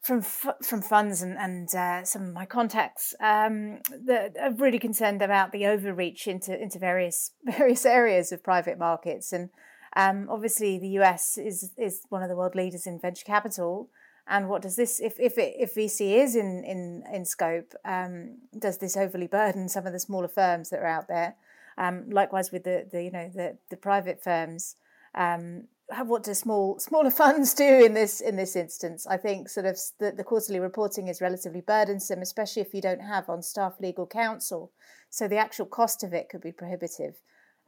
from 0.02 0.20
from 0.20 0.82
funds 0.82 1.22
and, 1.22 1.38
and 1.38 1.72
uh, 1.74 2.04
some 2.04 2.22
of 2.22 2.32
my 2.34 2.44
contacts 2.44 3.14
um, 3.20 3.78
that 4.04 4.36
are 4.40 4.52
really 4.52 4.80
concerned 4.80 5.22
about 5.22 5.52
the 5.52 5.64
overreach 5.64 6.26
into 6.26 6.60
into 6.60 6.78
various 6.78 7.30
various 7.44 7.86
areas 7.86 8.32
of 8.32 8.42
private 8.42 8.78
markets. 8.78 9.32
And 9.32 9.50
um, 9.94 10.26
obviously, 10.28 10.78
the 10.78 10.98
US 11.00 11.38
is 11.38 11.72
is 11.78 12.02
one 12.08 12.22
of 12.22 12.28
the 12.28 12.36
world 12.36 12.56
leaders 12.56 12.86
in 12.86 12.98
venture 12.98 13.24
capital. 13.24 13.88
And 14.26 14.48
what 14.48 14.62
does 14.62 14.76
this, 14.76 15.00
if 15.00 15.18
if 15.18 15.36
it, 15.38 15.54
if 15.58 15.74
VC 15.74 16.22
is 16.22 16.34
in 16.34 16.64
in 16.64 17.04
in 17.12 17.24
scope, 17.24 17.72
um, 17.84 18.38
does 18.58 18.78
this 18.78 18.96
overly 18.96 19.28
burden 19.28 19.68
some 19.68 19.86
of 19.86 19.92
the 19.92 20.00
smaller 20.00 20.28
firms 20.28 20.70
that 20.70 20.80
are 20.80 20.86
out 20.86 21.06
there? 21.08 21.36
Um, 21.78 22.10
likewise 22.10 22.50
with 22.50 22.64
the, 22.64 22.86
the 22.90 23.04
you 23.04 23.10
know 23.12 23.30
the 23.32 23.58
the 23.70 23.76
private 23.76 24.22
firms. 24.22 24.76
Um, 25.14 25.68
what 26.04 26.22
do 26.22 26.34
small 26.34 26.78
smaller 26.78 27.10
funds 27.22 27.54
do 27.54 27.84
in 27.84 27.94
this 27.94 28.20
in 28.20 28.36
this 28.36 28.56
instance? 28.56 29.06
I 29.06 29.16
think 29.16 29.48
sort 29.48 29.66
of 29.66 29.78
the, 29.98 30.12
the 30.12 30.24
quarterly 30.24 30.60
reporting 30.60 31.08
is 31.08 31.20
relatively 31.20 31.60
burdensome, 31.60 32.20
especially 32.20 32.62
if 32.62 32.74
you 32.74 32.80
don't 32.80 33.00
have 33.00 33.28
on 33.28 33.42
staff 33.42 33.74
legal 33.80 34.06
counsel. 34.06 34.72
So 35.10 35.28
the 35.28 35.36
actual 35.36 35.66
cost 35.66 36.02
of 36.02 36.12
it 36.12 36.28
could 36.28 36.40
be 36.40 36.52
prohibitive. 36.52 37.16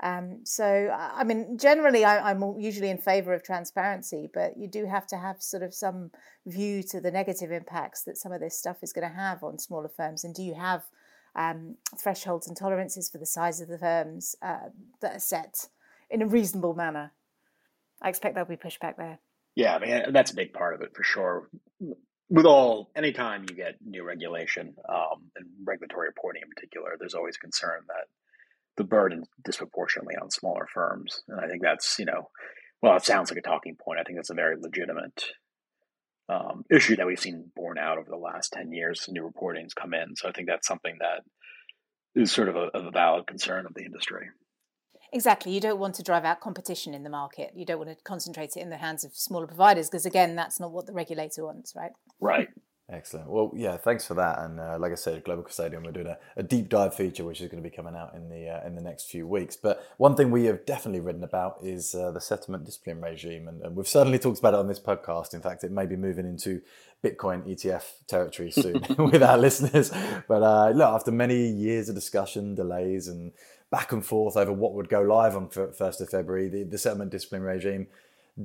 Um, 0.03 0.41
so 0.45 0.91
I 0.93 1.23
mean, 1.25 1.57
generally, 1.57 2.05
I, 2.05 2.31
am 2.31 2.57
usually 2.59 2.91
in 2.91 2.99
favour 2.99 3.33
of 3.33 3.45
transparency, 3.45 4.29
but 4.33 4.57
you 4.57 4.67
do 4.67 4.87
have 4.87 5.07
to 5.09 5.17
have 5.17 5.41
sort 5.41 5.63
of 5.63 5.73
some 5.73 6.11
view 6.47 6.83
to 6.85 7.01
the 7.01 7.13
negative 7.13 7.53
impacts 7.53 8.03
that 8.05 8.17
some 8.17 8.33
of 8.33 8.41
this 8.41 8.59
stuff 8.59 8.79
is 8.83 8.93
going 8.93 9.09
to 9.09 9.15
have 9.15 9.45
on 9.45 9.59
smaller 9.59 9.89
firms. 9.89 10.25
And 10.25 10.35
do 10.35 10.43
you 10.43 10.55
have 10.55 10.83
um, 11.37 11.77
thresholds 11.97 12.49
and 12.49 12.57
tolerances 12.57 13.09
for 13.09 13.19
the 13.19 13.27
size 13.27 13.61
of 13.61 13.69
the 13.69 13.79
firms 13.79 14.35
uh, 14.43 14.69
that 15.01 15.17
are 15.17 15.21
set 15.21 15.69
in 16.11 16.23
a 16.23 16.27
reasonable 16.27 16.75
manner? 16.75 17.13
I 18.03 18.09
expect 18.09 18.35
there'll 18.35 18.49
be 18.49 18.57
pushback 18.57 18.97
there. 18.97 19.19
Yeah, 19.55 19.77
I 19.77 19.79
mean 19.79 20.13
that's 20.13 20.33
a 20.33 20.37
big 20.37 20.53
part 20.53 20.75
of 20.75 20.83
it 20.83 20.95
for 20.95 21.03
sure. 21.03 21.49
With 22.29 22.47
all, 22.47 22.91
anytime 22.97 23.45
you 23.49 23.55
get 23.55 23.77
new 23.85 24.03
regulation 24.03 24.75
um, 24.89 25.31
and 25.37 25.47
regulatory 25.65 26.09
reporting 26.09 26.43
in 26.43 26.49
particular, 26.49 26.97
there's 26.99 27.15
always 27.15 27.37
concern 27.37 27.83
that 27.89 28.07
the 28.77 28.85
burden 28.85 29.25
disproportionately 29.45 30.17
on 30.21 30.31
smaller 30.31 30.67
firms, 30.73 31.23
and 31.29 31.41
I 31.41 31.47
think 31.47 31.63
that's 31.63 31.99
you 31.99 32.07
know, 32.07 32.31
well, 32.83 32.97
it 32.97 33.05
sounds 33.05 33.31
like 33.31 33.39
a 33.39 33.43
talking 33.43 33.77
point. 33.77 34.01
I 34.01 34.05
think 34.05 34.19
that's 34.19 34.31
a 34.31 34.35
very 34.35 34.57
legitimate 34.59 35.25
um, 36.29 36.65
issue 36.71 36.97
that 36.97 37.07
we've 37.07 37.21
seen 37.21 37.51
borne 37.55 37.79
out 37.79 37.99
over 37.99 38.11
the 38.11 38.17
last 38.17 38.53
ten 38.53 38.73
years. 38.73 39.07
New 39.09 39.23
reporting's 39.23 39.75
come 39.75 39.95
in, 39.95 40.17
so 40.17 40.29
I 40.29 40.33
think 40.33 40.49
that's 40.49 40.67
something 40.67 40.97
that 41.01 41.23
is 42.21 42.33
sort 42.33 42.49
of 42.49 42.57
a, 42.57 42.71
a 42.75 42.91
valid 42.91 43.27
concern 43.27 43.67
of 43.67 43.75
the 43.75 43.85
industry. 43.85 44.29
Exactly. 45.15 45.53
You 45.53 45.61
don't 45.61 45.79
want 45.79 45.95
to 45.95 46.03
drive 46.03 46.25
out 46.25 46.41
competition 46.41 46.93
in 46.93 47.05
the 47.05 47.11
market. 47.11 47.53
You 47.55 47.65
don't 47.65 47.79
want 47.79 47.97
to 47.97 48.03
concentrate 48.03 48.57
it 48.57 48.61
in 48.61 48.69
the 48.69 48.79
hands 48.79 49.05
of 49.05 49.15
smaller 49.15 49.47
providers 49.47 49.89
because, 49.89 50.05
again, 50.05 50.35
that's 50.35 50.59
not 50.59 50.73
what 50.73 50.87
the 50.87 50.93
regulator 50.93 51.45
wants, 51.45 51.73
right? 51.77 51.93
Right. 52.19 52.49
Excellent. 52.91 53.31
Well, 53.31 53.53
yeah, 53.55 53.77
thanks 53.77 54.05
for 54.05 54.15
that. 54.15 54.41
And 54.41 54.59
uh, 54.61 54.77
like 54.79 54.93
I 54.93 54.97
said, 54.97 55.25
Global 55.25 55.45
Custodian, 55.45 55.85
we're 55.85 55.93
doing 55.93 56.09
a, 56.09 56.19
a, 56.37 56.43
deep 56.43 56.69
dive 56.69 56.95
feature, 56.95 57.25
which 57.25 57.41
is 57.41 57.49
going 57.49 57.63
to 57.63 57.67
be 57.67 57.75
coming 57.75 57.95
out 57.95 58.15
in 58.15 58.29
the 58.29 58.49
uh, 58.49 58.67
in 58.67 58.75
the 58.75 58.83
next 58.83 59.05
few 59.05 59.27
weeks. 59.27 59.57
But 59.57 59.83
one 59.97 60.17
thing 60.17 60.31
we 60.31 60.45
have 60.47 60.67
definitely 60.67 61.01
written 61.01 61.25
about 61.25 61.61
is 61.63 61.95
uh, 61.95 62.11
the 62.11 62.21
settlement 62.21 62.67
discipline 62.67 63.01
regime, 63.01 63.49
and, 63.49 63.63
and, 63.63 63.75
we've 63.75 63.89
certainly 63.89 64.19
talked 64.19 64.39
about 64.39 64.53
it 64.53 64.61
on 64.61 64.69
this 64.69 64.81
podcast. 64.81 65.33
In 65.33 65.41
fact, 65.41 65.65
it 65.65 65.73
may 65.73 65.87
be 65.87 65.97
moving 65.97 66.27
into 66.27 66.61
Bitcoin 67.03 67.49
ETF 67.49 67.85
territory 68.07 68.51
soon 68.51 68.85
with 68.99 69.23
our 69.23 69.39
listeners. 69.39 69.91
But 70.29 70.43
uh, 70.43 70.69
look, 70.75 70.89
after 70.89 71.11
many 71.11 71.49
years 71.49 71.89
of 71.89 71.95
discussion, 71.95 72.55
delays, 72.55 73.09
and 73.09 73.33
back 73.75 73.91
and 73.91 74.07
forth 74.07 74.37
over 74.37 74.53
what 74.53 74.73
would 74.73 74.89
go 74.89 75.03
live 75.03 75.35
on 75.35 75.49
1st 75.49 76.01
of 76.01 76.09
February, 76.09 76.49
the, 76.49 76.63
the 76.63 76.79
settlement 76.79 77.11
discipline 77.11 77.43
regime 77.43 77.89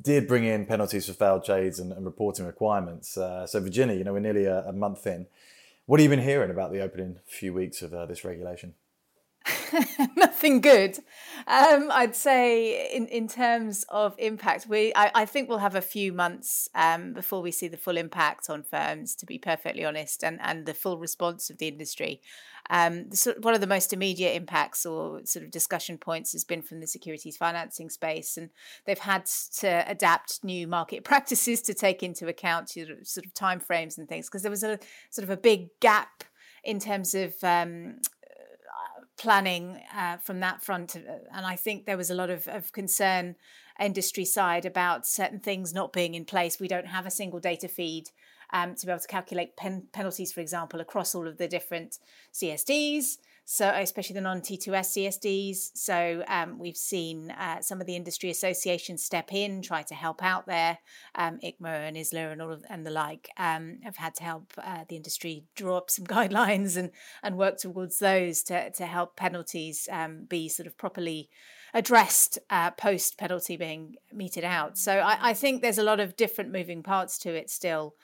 did 0.02 0.28
bring 0.28 0.44
in 0.44 0.66
penalties 0.66 1.06
for 1.06 1.14
failed 1.14 1.46
trades 1.46 1.78
and, 1.78 1.92
and 1.94 2.04
reporting 2.04 2.48
requirements. 2.48 3.16
Uh, 3.16 3.46
so, 3.46 3.60
Virginia, 3.60 3.94
you 3.94 4.04
know, 4.04 4.12
we're 4.12 4.22
nearly 4.22 4.46
a, 4.46 4.62
a, 4.64 4.74
month 4.74 5.06
in. 5.06 5.28
What 5.86 6.00
have 6.00 6.04
you 6.04 6.10
been 6.10 6.26
hearing 6.26 6.50
about 6.50 6.72
the 6.72 6.82
opening 6.82 7.20
few 7.28 7.54
weeks 7.54 7.84
of 7.84 7.94
uh, 7.94 8.08
this 8.08 8.26
regulation? 8.26 8.74
Nothing 10.16 10.62
good. 10.62 10.98
Um, 11.48 11.90
I'd 11.92 12.16
say 12.16 12.94
in, 12.94 13.08
in 13.08 13.28
terms 13.28 13.86
of 13.90 14.16
impact, 14.18 14.68
we 14.68 14.94
I, 14.96 15.12
I 15.16 15.26
think 15.26 15.50
we'll 15.50 15.60
have 15.60 15.76
a 15.76 15.82
few 15.82 16.14
months 16.14 16.70
um, 16.76 17.14
before 17.14 17.42
we 17.42 17.52
see 17.52 17.68
the 17.68 17.78
full 17.78 17.98
impact 17.98 18.50
on 18.50 18.64
firms, 18.64 19.16
to 19.16 19.26
be 19.26 19.38
perfectly 19.38 19.86
honest, 19.86 20.24
and, 20.24 20.40
and 20.42 20.66
the 20.66 20.74
full 20.74 20.98
response 20.98 21.50
of 21.50 21.58
the 21.58 21.68
industry. 21.68 22.22
Um, 22.70 23.10
one 23.42 23.56
of 23.56 23.62
the 23.62 23.68
most 23.68 23.94
immediate 23.94 24.36
impacts 24.36 24.86
or 24.86 25.22
sort 25.26 25.44
of 25.44 25.52
discussion 25.52 25.98
points 25.98 26.34
has 26.34 26.44
been 26.44 26.62
from 26.62 26.82
the 26.82 26.88
securities 26.88 27.38
financing 27.38 27.90
space, 27.90 28.38
and 28.38 28.50
they've 28.86 29.00
had 29.00 29.26
to 29.60 29.84
adapt 29.88 30.44
new 30.44 30.68
market 30.68 31.04
practices 31.04 31.62
to 31.64 31.74
take 31.74 32.04
into 32.04 32.28
account 32.28 32.70
sort 32.70 32.90
of 32.90 33.34
timeframes 33.34 33.98
and 33.98 34.08
things 34.08 34.28
because 34.28 34.44
there 34.44 34.52
was 34.52 34.64
a 34.64 34.80
sort 35.10 35.24
of 35.24 35.30
a 35.30 35.38
big 35.38 35.70
gap 35.80 36.24
in 36.64 36.80
terms 36.80 37.16
of 37.16 37.34
um, 37.44 37.96
planning 39.20 39.82
uh, 39.96 40.18
from 40.18 40.40
that 40.40 40.64
front. 40.64 40.96
Uh, 40.96 41.00
and 41.34 41.46
I 41.46 41.56
think 41.56 41.86
there 41.86 41.98
was 41.98 42.10
a 42.10 42.16
lot 42.16 42.32
of, 42.32 42.48
of 42.48 42.72
concern 42.72 43.36
industry 43.80 44.26
side 44.26 44.66
about 44.66 45.06
certain 45.06 45.40
things 45.40 45.74
not 45.74 45.94
being 45.94 46.16
in 46.16 46.26
place. 46.26 46.60
We 46.60 46.68
don't 46.68 46.88
have 46.88 47.06
a 47.06 47.12
single 47.12 47.40
data 47.40 47.68
feed 47.68 48.10
um, 48.52 48.76
to 48.76 48.86
be 48.86 48.92
able 48.92 49.02
to 49.02 49.08
calculate 49.08 49.56
pen- 49.56 49.88
penalties, 49.92 50.32
for 50.32 50.40
example, 50.40 50.80
across 50.80 51.14
all 51.14 51.28
of 51.28 51.38
the 51.38 51.48
different 51.48 52.00
CSDs 52.34 53.18
so 53.52 53.68
especially 53.68 54.14
the 54.14 54.22
non-T2S 54.22 55.18
CSDs. 55.18 55.72
So 55.74 56.24
um, 56.28 56.60
we've 56.60 56.78
seen 56.78 57.32
uh, 57.32 57.62
some 57.62 57.82
of 57.82 57.88
the 57.88 57.96
industry 57.96 58.30
associations 58.30 59.04
step 59.04 59.34
in, 59.34 59.64
try 59.64 59.82
to 59.82 59.96
help 59.96 60.24
out 60.24 60.46
there. 60.46 60.78
Um, 61.16 61.40
ICMA 61.44 61.88
and 61.88 61.98
ISLA 61.98 62.32
and 62.32 62.44
all 62.44 62.52
of 62.52 62.64
and 62.70 62.86
the 62.86 62.92
like 62.92 63.28
um, 63.38 63.80
have 63.82 63.96
had 63.96 64.14
to 64.18 64.24
help 64.24 64.54
uh, 64.60 64.84
the 64.88 64.96
industry 64.96 65.46
draw 65.56 65.78
up 65.78 65.90
some 65.90 66.06
guidelines 66.16 66.78
and 66.78 66.92
and 67.24 67.40
work 67.40 67.58
towards 67.58 67.98
those 67.98 68.44
to 68.44 68.70
to 68.70 68.86
help 68.86 69.16
penalties 69.16 69.90
um, 69.92 70.26
be 70.30 70.48
sort 70.48 70.68
of 70.68 70.78
properly 70.78 71.28
addressed 71.74 72.38
uh, 72.52 72.70
post 72.70 73.18
penalty 73.18 73.58
being 73.58 73.96
meted 74.14 74.44
out. 74.44 74.78
So 74.78 75.00
I, 75.00 75.32
I 75.32 75.34
think 75.34 75.64
there's 75.64 75.80
a 75.80 75.84
lot 75.84 76.00
of 76.00 76.16
different 76.16 76.52
moving 76.52 76.84
parts 76.84 77.18
to 77.20 77.34
it 77.34 77.50
still 77.50 77.96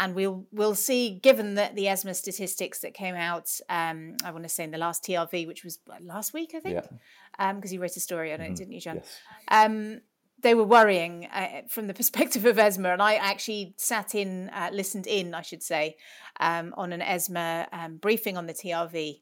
and 0.00 0.14
we'll 0.14 0.46
we'll 0.50 0.74
see. 0.74 1.20
Given 1.22 1.54
that 1.54 1.76
the 1.76 1.86
ESMA 1.86 2.14
statistics 2.14 2.80
that 2.80 2.94
came 2.94 3.14
out, 3.14 3.50
um, 3.68 4.16
I 4.24 4.32
want 4.32 4.44
to 4.44 4.48
say 4.48 4.64
in 4.64 4.70
the 4.70 4.78
last 4.78 5.04
TRV, 5.04 5.46
which 5.46 5.62
was 5.62 5.78
last 6.00 6.32
week, 6.32 6.52
I 6.56 6.60
think, 6.60 6.76
because 6.76 6.90
yeah. 7.38 7.50
um, 7.50 7.60
you 7.64 7.80
wrote 7.80 7.96
a 7.96 8.00
story 8.00 8.32
on 8.32 8.40
it, 8.40 8.44
mm-hmm. 8.46 8.54
didn't 8.54 8.72
you, 8.72 8.80
John? 8.80 8.96
Yes. 8.96 9.20
Um, 9.48 10.00
they 10.42 10.54
were 10.54 10.64
worrying 10.64 11.26
uh, 11.26 11.62
from 11.68 11.86
the 11.86 11.94
perspective 12.00 12.46
of 12.46 12.58
ESMA, 12.58 12.88
and 12.88 13.02
I 13.02 13.14
actually 13.14 13.74
sat 13.76 14.14
in, 14.14 14.48
uh, 14.48 14.70
listened 14.72 15.06
in, 15.06 15.34
I 15.34 15.42
should 15.42 15.62
say, 15.62 15.96
um, 16.40 16.74
on 16.78 16.94
an 16.94 17.02
ESMA 17.02 17.68
um, 17.70 17.98
briefing 17.98 18.38
on 18.38 18.46
the 18.46 18.54
TRV 18.54 19.20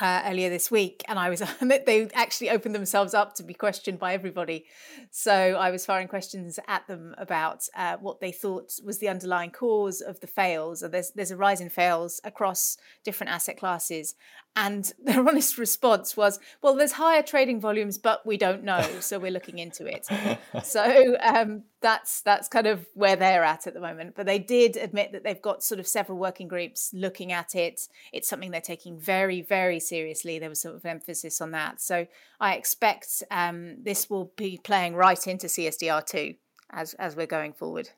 uh, 0.00 0.22
earlier 0.26 0.50
this 0.50 0.70
week, 0.70 1.04
and 1.08 1.18
I 1.18 1.30
was 1.30 1.42
they 1.60 2.08
actually 2.14 2.50
opened 2.50 2.74
themselves 2.74 3.14
up 3.14 3.34
to 3.36 3.42
be 3.42 3.54
questioned 3.54 3.98
by 3.98 4.14
everybody. 4.14 4.64
So 5.10 5.32
I 5.32 5.70
was 5.70 5.86
firing 5.86 6.08
questions 6.08 6.58
at 6.66 6.86
them 6.86 7.14
about 7.18 7.68
uh, 7.76 7.96
what 7.98 8.20
they 8.20 8.32
thought 8.32 8.72
was 8.84 8.98
the 8.98 9.08
underlying 9.08 9.50
cause 9.50 10.00
of 10.00 10.20
the 10.20 10.26
fails. 10.26 10.80
There's 10.80 11.10
there's 11.10 11.30
a 11.30 11.36
rise 11.36 11.60
in 11.60 11.68
fails 11.68 12.20
across 12.24 12.76
different 13.04 13.32
asset 13.32 13.58
classes, 13.58 14.14
and 14.56 14.92
their 15.04 15.26
honest 15.26 15.58
response 15.58 16.16
was, 16.16 16.38
"Well, 16.62 16.74
there's 16.74 16.92
higher 16.92 17.22
trading 17.22 17.60
volumes, 17.60 17.98
but 17.98 18.26
we 18.26 18.36
don't 18.36 18.64
know, 18.64 18.82
so 19.00 19.18
we're 19.18 19.30
looking 19.30 19.58
into 19.58 19.86
it." 19.86 20.06
so 20.64 21.16
um, 21.20 21.64
that's 21.80 22.22
that's 22.22 22.48
kind 22.48 22.66
of 22.66 22.86
where 22.94 23.16
they're 23.16 23.44
at 23.44 23.66
at 23.66 23.74
the 23.74 23.80
moment. 23.80 24.14
But 24.16 24.26
they 24.26 24.38
did 24.38 24.76
admit 24.76 25.12
that 25.12 25.24
they've 25.24 25.40
got 25.40 25.62
sort 25.62 25.78
of 25.78 25.86
several 25.86 26.18
working 26.18 26.48
groups 26.48 26.90
looking 26.92 27.32
at 27.32 27.54
it. 27.54 27.88
It's 28.12 28.28
something 28.28 28.50
they're 28.50 28.60
taking 28.60 28.98
very, 28.98 29.42
very 29.42 29.80
seriously. 29.82 30.38
There 30.38 30.48
was 30.48 30.60
sort 30.60 30.76
of 30.76 30.86
emphasis 30.86 31.40
on 31.40 31.50
that. 31.52 31.80
So 31.80 32.06
I 32.40 32.54
expect 32.54 33.22
um, 33.30 33.82
this 33.82 34.08
will 34.08 34.32
be 34.36 34.58
playing 34.62 34.94
right 34.94 35.26
into 35.26 35.46
CSDR 35.46 36.04
two 36.06 36.34
as 36.72 36.94
as 36.94 37.16
we're 37.16 37.26
going 37.26 37.52
forward. 37.52 37.90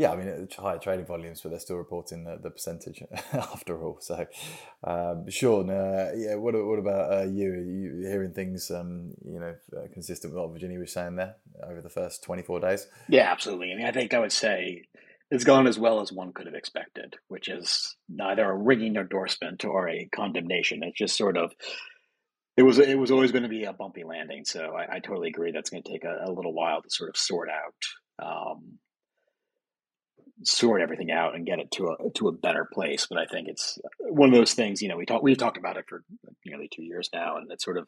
Yeah, 0.00 0.12
I 0.12 0.16
mean, 0.16 0.48
higher 0.56 0.78
trading 0.78 1.04
volumes, 1.04 1.42
but 1.42 1.50
they're 1.50 1.60
still 1.60 1.76
reporting 1.76 2.24
the, 2.24 2.38
the 2.42 2.48
percentage 2.48 3.02
after 3.34 3.84
all. 3.84 3.98
So, 4.00 4.26
um, 4.82 5.28
Sean, 5.28 5.68
uh, 5.68 6.12
yeah, 6.16 6.36
what, 6.36 6.54
what 6.54 6.78
about 6.78 7.12
uh, 7.12 7.24
you? 7.24 7.52
Are 7.52 7.62
you 7.62 8.08
hearing 8.08 8.32
things, 8.32 8.70
um, 8.70 9.12
you 9.22 9.38
know, 9.38 9.54
uh, 9.76 9.88
consistent 9.92 10.32
with 10.32 10.40
what 10.40 10.52
Virginia 10.52 10.78
was 10.78 10.90
saying 10.90 11.16
there 11.16 11.36
over 11.62 11.82
the 11.82 11.90
first 11.90 12.22
24 12.22 12.60
days? 12.60 12.86
Yeah, 13.10 13.30
absolutely. 13.30 13.72
I 13.72 13.76
mean, 13.76 13.84
I 13.84 13.92
think 13.92 14.14
I 14.14 14.20
would 14.20 14.32
say 14.32 14.84
it's 15.30 15.44
gone 15.44 15.66
as 15.66 15.78
well 15.78 16.00
as 16.00 16.12
one 16.12 16.32
could 16.32 16.46
have 16.46 16.54
expected, 16.54 17.16
which 17.28 17.48
is 17.48 17.96
neither 18.08 18.50
a 18.50 18.56
ringing 18.56 18.96
endorsement 18.96 19.64
or 19.64 19.88
a 19.88 20.08
condemnation. 20.14 20.82
It's 20.82 20.98
just 20.98 21.16
sort 21.16 21.36
of 21.36 21.52
it 22.56 22.62
was 22.62 22.78
it 22.78 22.98
was 22.98 23.10
always 23.10 23.32
going 23.32 23.44
to 23.44 23.48
be 23.48 23.64
a 23.64 23.72
bumpy 23.72 24.04
landing. 24.04 24.44
So 24.44 24.74
I, 24.74 24.96
I 24.96 24.98
totally 24.98 25.28
agree 25.28 25.52
that's 25.52 25.70
going 25.70 25.82
to 25.82 25.90
take 25.90 26.04
a, 26.04 26.24
a, 26.26 26.32
little 26.32 26.52
while 26.52 26.82
to 26.82 26.90
sort 26.90 27.10
of 27.10 27.16
sort 27.16 27.48
out. 27.48 28.26
Um, 28.26 28.78
sort 30.42 30.80
everything 30.80 31.10
out 31.10 31.34
and 31.34 31.46
get 31.46 31.58
it 31.58 31.70
to 31.70 31.88
a 31.88 32.10
to 32.16 32.28
a 32.28 32.32
better 32.32 32.66
place. 32.72 33.06
But 33.08 33.18
I 33.18 33.26
think 33.26 33.48
it's 33.48 33.78
one 34.00 34.30
of 34.30 34.34
those 34.34 34.54
things. 34.54 34.82
You 34.82 34.88
know, 34.88 34.96
we 34.96 35.06
talk 35.06 35.22
we've 35.22 35.38
talked 35.38 35.58
about 35.58 35.76
it 35.76 35.84
for 35.88 36.02
nearly 36.44 36.68
two 36.74 36.82
years 36.82 37.08
now, 37.12 37.36
and 37.36 37.50
it's 37.50 37.64
sort 37.64 37.78
of 37.78 37.86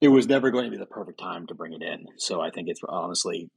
it 0.00 0.08
was 0.08 0.26
never 0.26 0.50
going 0.50 0.64
to 0.64 0.70
be 0.70 0.76
the 0.76 0.86
perfect 0.86 1.18
time 1.18 1.46
to 1.46 1.54
bring 1.54 1.72
it 1.72 1.82
in. 1.82 2.06
So 2.18 2.40
I 2.40 2.50
think 2.50 2.68
it's 2.68 2.80
honestly, 2.88 3.50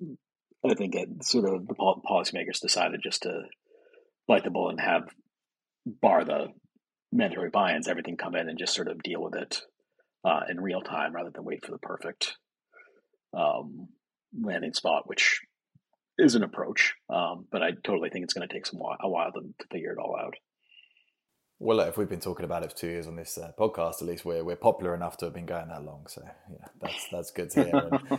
I 0.65 0.73
think 0.73 0.95
it 0.95 1.23
sort 1.23 1.45
of 1.45 1.67
the 1.67 1.73
policymakers 1.73 2.59
decided 2.61 3.01
just 3.01 3.23
to 3.23 3.43
bite 4.27 4.43
the 4.43 4.51
bullet 4.51 4.71
and 4.71 4.81
have 4.81 5.03
bar 5.85 6.25
the 6.25 6.47
mandatory 7.11 7.49
buy-ins, 7.49 7.87
everything 7.87 8.17
come 8.17 8.35
in 8.35 8.49
and 8.49 8.59
just 8.59 8.75
sort 8.75 8.87
of 8.87 9.01
deal 9.01 9.21
with 9.21 9.35
it 9.35 9.61
uh, 10.25 10.41
in 10.49 10.59
real 10.59 10.81
time 10.81 11.15
rather 11.15 11.31
than 11.33 11.45
wait 11.45 11.65
for 11.65 11.71
the 11.71 11.79
perfect 11.79 12.35
um, 13.35 13.87
landing 14.39 14.73
spot, 14.73 15.03
which 15.07 15.39
is 16.17 16.35
an 16.35 16.43
approach, 16.43 16.93
um, 17.09 17.47
but 17.51 17.63
I 17.63 17.71
totally 17.83 18.09
think 18.09 18.23
it's 18.23 18.33
going 18.33 18.47
to 18.47 18.53
take 18.53 18.65
some 18.65 18.79
while, 18.79 18.97
a 18.99 19.09
while 19.09 19.31
to, 19.31 19.39
to 19.39 19.67
figure 19.71 19.93
it 19.93 19.97
all 19.97 20.17
out. 20.19 20.35
Well, 21.61 21.75
look, 21.75 21.89
if 21.89 21.97
we've 21.97 22.07
been 22.07 22.21
talking 22.21 22.45
about 22.45 22.63
it 22.63 22.71
for 22.71 22.77
two 22.77 22.87
years 22.87 23.05
on 23.05 23.17
this 23.17 23.37
uh, 23.37 23.51
podcast, 23.59 24.01
at 24.01 24.07
least 24.07 24.23
we're 24.23 24.45
we're 24.45 24.55
popular 24.55 24.95
enough 24.95 25.17
to 25.17 25.25
have 25.25 25.33
been 25.33 25.45
going 25.45 25.67
that 25.67 25.83
long. 25.83 26.05
So 26.07 26.21
yeah, 26.49 26.67
that's 26.81 27.07
that's 27.11 27.31
good 27.31 27.49
to 27.51 27.63
hear. 27.65 27.75
And, 27.75 27.99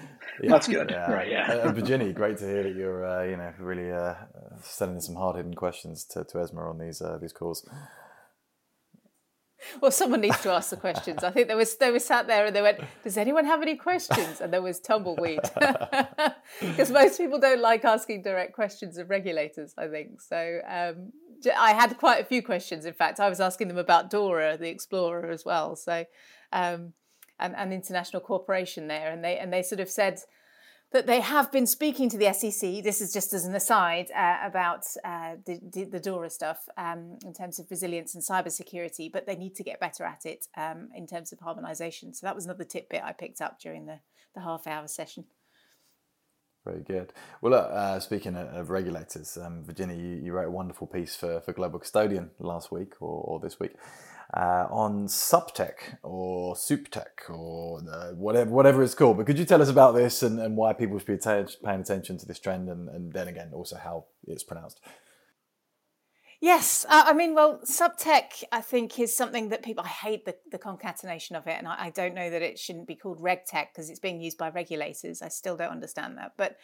yeah, 0.42 0.50
that's 0.50 0.68
good, 0.68 0.90
yeah. 0.90 1.10
right? 1.10 1.30
Yeah. 1.30 1.66
and 1.66 1.74
Virginia, 1.74 2.12
great 2.12 2.36
to 2.38 2.44
hear 2.44 2.64
that 2.64 2.74
you're 2.74 3.06
uh, 3.06 3.24
you 3.24 3.38
know 3.38 3.50
really 3.58 3.90
uh, 3.90 4.14
sending 4.62 5.00
some 5.00 5.14
hard 5.14 5.36
hitting 5.36 5.54
questions 5.54 6.04
to, 6.10 6.22
to 6.24 6.36
Esma 6.36 6.68
on 6.68 6.78
these 6.78 7.00
uh, 7.00 7.16
these 7.18 7.32
calls. 7.32 7.66
Well, 9.80 9.90
someone 9.90 10.20
needs 10.20 10.40
to 10.42 10.50
ask 10.50 10.70
the 10.70 10.76
questions. 10.76 11.22
I 11.22 11.30
think 11.30 11.48
there 11.48 11.56
was 11.56 11.76
they 11.76 11.90
were 11.90 11.98
sat 11.98 12.26
there 12.26 12.46
and 12.46 12.54
they 12.54 12.62
went, 12.62 12.80
"Does 13.04 13.16
anyone 13.16 13.44
have 13.46 13.62
any 13.62 13.76
questions?" 13.76 14.40
And 14.40 14.52
there 14.52 14.62
was 14.62 14.80
tumbleweed 14.80 15.40
because 16.60 16.90
most 16.90 17.18
people 17.18 17.38
don't 17.38 17.60
like 17.60 17.84
asking 17.84 18.22
direct 18.22 18.54
questions 18.54 18.98
of 18.98 19.08
regulators. 19.10 19.74
I 19.78 19.88
think 19.88 20.20
so. 20.20 20.60
Um, 20.66 21.12
I 21.46 21.72
had 21.72 21.96
quite 21.98 22.20
a 22.20 22.24
few 22.24 22.42
questions. 22.42 22.84
In 22.84 22.92
fact, 22.92 23.20
I 23.20 23.28
was 23.28 23.40
asking 23.40 23.68
them 23.68 23.78
about 23.78 24.10
DORA, 24.10 24.56
the 24.56 24.68
Explorer, 24.68 25.30
as 25.30 25.44
well. 25.44 25.76
So, 25.76 26.04
um, 26.52 26.92
and, 27.38 27.54
and 27.56 27.72
international 27.72 28.20
cooperation 28.20 28.88
there, 28.88 29.10
and 29.10 29.24
they 29.24 29.38
and 29.38 29.52
they 29.52 29.62
sort 29.62 29.80
of 29.80 29.88
said 29.88 30.20
that 30.92 31.06
they 31.06 31.20
have 31.20 31.52
been 31.52 31.66
speaking 31.66 32.08
to 32.10 32.18
the 32.18 32.32
SEC. 32.32 32.82
This 32.82 33.00
is 33.00 33.12
just 33.12 33.32
as 33.32 33.44
an 33.44 33.54
aside 33.54 34.10
uh, 34.14 34.38
about 34.44 34.82
uh, 35.04 35.36
the, 35.46 35.84
the, 35.84 36.00
DORA 36.00 36.28
stuff 36.28 36.68
um, 36.76 37.16
in 37.24 37.32
terms 37.32 37.60
of 37.60 37.70
resilience 37.70 38.14
and 38.14 38.24
cybersecurity, 38.24 39.10
but 39.10 39.24
they 39.24 39.36
need 39.36 39.54
to 39.54 39.62
get 39.62 39.78
better 39.78 40.04
at 40.04 40.26
it 40.26 40.48
um, 40.56 40.88
in 40.94 41.06
terms 41.06 41.32
of 41.32 41.38
harmonisation. 41.38 42.14
So 42.14 42.26
that 42.26 42.34
was 42.34 42.44
another 42.44 42.64
tidbit 42.64 43.02
I 43.04 43.12
picked 43.12 43.40
up 43.40 43.60
during 43.60 43.86
the, 43.86 44.00
the 44.34 44.40
half 44.40 44.66
hour 44.66 44.88
session. 44.88 45.26
Very 46.64 46.82
good. 46.82 47.12
Well, 47.40 47.54
uh, 47.54 47.98
speaking 48.00 48.36
of 48.36 48.68
regulators, 48.68 49.38
um, 49.38 49.64
Virginia, 49.64 49.96
you, 49.96 50.20
you, 50.22 50.32
wrote 50.32 50.48
a 50.48 50.50
wonderful 50.50 50.86
piece 50.86 51.16
for, 51.16 51.40
for 51.40 51.54
Global 51.54 51.78
Custodian 51.78 52.30
last 52.38 52.70
week 52.70 53.00
or, 53.00 53.22
or 53.24 53.40
this 53.40 53.58
week 53.58 53.72
uh, 54.34 54.66
on 54.70 55.06
SupTech 55.06 55.96
or 56.02 56.54
SupTech 56.54 57.30
or 57.30 57.80
uh, 57.90 58.12
whatever 58.12 58.50
whatever 58.50 58.82
it's 58.82 58.94
called. 58.94 59.16
But 59.16 59.26
could 59.26 59.38
you 59.38 59.44
tell 59.44 59.62
us 59.62 59.68
about 59.68 59.94
this 59.94 60.22
and, 60.22 60.38
and 60.38 60.56
why 60.56 60.72
people 60.72 60.98
should 60.98 61.06
be 61.06 61.16
paying 61.64 61.80
attention 61.80 62.18
to 62.18 62.26
this 62.26 62.38
trend 62.38 62.68
and, 62.68 62.88
and 62.88 63.12
then 63.12 63.28
again 63.28 63.50
also 63.52 63.76
how 63.76 64.04
it's 64.26 64.44
pronounced? 64.44 64.80
Yes, 66.42 66.86
uh, 66.88 67.02
I 67.04 67.12
mean, 67.12 67.34
well, 67.34 67.60
subtech, 67.66 68.44
I 68.50 68.62
think, 68.62 68.98
is 68.98 69.14
something 69.14 69.50
that 69.50 69.62
people. 69.62 69.84
I 69.84 69.88
hate 69.88 70.24
the, 70.24 70.34
the 70.50 70.56
concatenation 70.56 71.36
of 71.36 71.46
it, 71.46 71.56
and 71.58 71.68
I, 71.68 71.76
I 71.78 71.90
don't 71.90 72.14
know 72.14 72.30
that 72.30 72.40
it 72.40 72.58
shouldn't 72.58 72.86
be 72.86 72.94
called 72.94 73.20
regtech 73.20 73.66
because 73.74 73.90
it's 73.90 74.00
being 74.00 74.22
used 74.22 74.38
by 74.38 74.48
regulators. 74.48 75.20
I 75.20 75.28
still 75.28 75.54
don't 75.54 75.70
understand 75.70 76.16
that, 76.16 76.32
but 76.38 76.56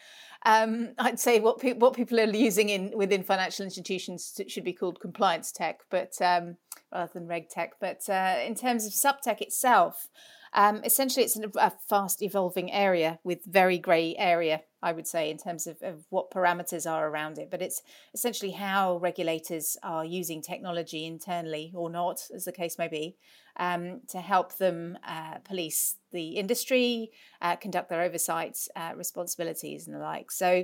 um, 0.47 0.93
I'd 0.97 1.19
say 1.19 1.39
what 1.39 1.59
pe- 1.59 1.73
what 1.73 1.95
people 1.95 2.19
are 2.19 2.23
using 2.23 2.69
in 2.69 2.91
within 2.95 3.21
financial 3.21 3.65
institutions 3.65 4.41
should 4.47 4.63
be 4.63 4.73
called 4.73 4.99
compliance 4.99 5.51
tech, 5.51 5.81
but 5.91 6.19
um, 6.21 6.57
rather 6.91 7.11
than 7.13 7.27
regtech. 7.27 7.69
But 7.79 8.09
uh, 8.09 8.39
in 8.43 8.55
terms 8.55 8.83
of 8.87 8.93
subtech 8.93 9.41
itself, 9.41 10.07
Um, 10.53 10.81
essentially, 10.83 11.25
it's 11.25 11.37
a 11.37 11.73
fast 11.89 12.21
evolving 12.21 12.71
area 12.71 13.19
with 13.23 13.43
very 13.45 13.77
grey 13.77 14.15
area, 14.17 14.61
I 14.81 14.91
would 14.91 15.07
say, 15.07 15.29
in 15.29 15.37
terms 15.37 15.67
of, 15.67 15.77
of, 15.81 16.05
what 16.09 16.31
parameters 16.31 16.89
are 16.89 17.07
around 17.07 17.37
it. 17.37 17.51
But 17.51 17.61
it's 17.61 17.81
essentially 18.13 18.51
how 18.51 18.97
regulators 18.97 19.77
are 19.83 20.05
using 20.05 20.41
technology 20.41 21.05
internally 21.05 21.71
or 21.75 21.89
not, 21.89 22.21
as 22.33 22.45
the 22.45 22.51
case 22.51 22.77
may 22.77 22.87
be, 22.87 23.15
um, 23.57 24.01
to 24.09 24.19
help 24.19 24.57
them 24.57 24.97
uh, 25.07 25.39
police 25.43 25.95
the 26.11 26.37
industry, 26.37 27.11
uh, 27.41 27.55
conduct 27.55 27.89
their 27.89 28.01
oversight 28.01 28.57
uh, 28.75 28.93
responsibilities, 28.95 29.87
and 29.87 29.95
the 29.95 29.99
like. 29.99 30.31
So, 30.31 30.63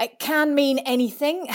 it 0.00 0.18
can 0.18 0.54
mean 0.54 0.78
anything 0.80 1.46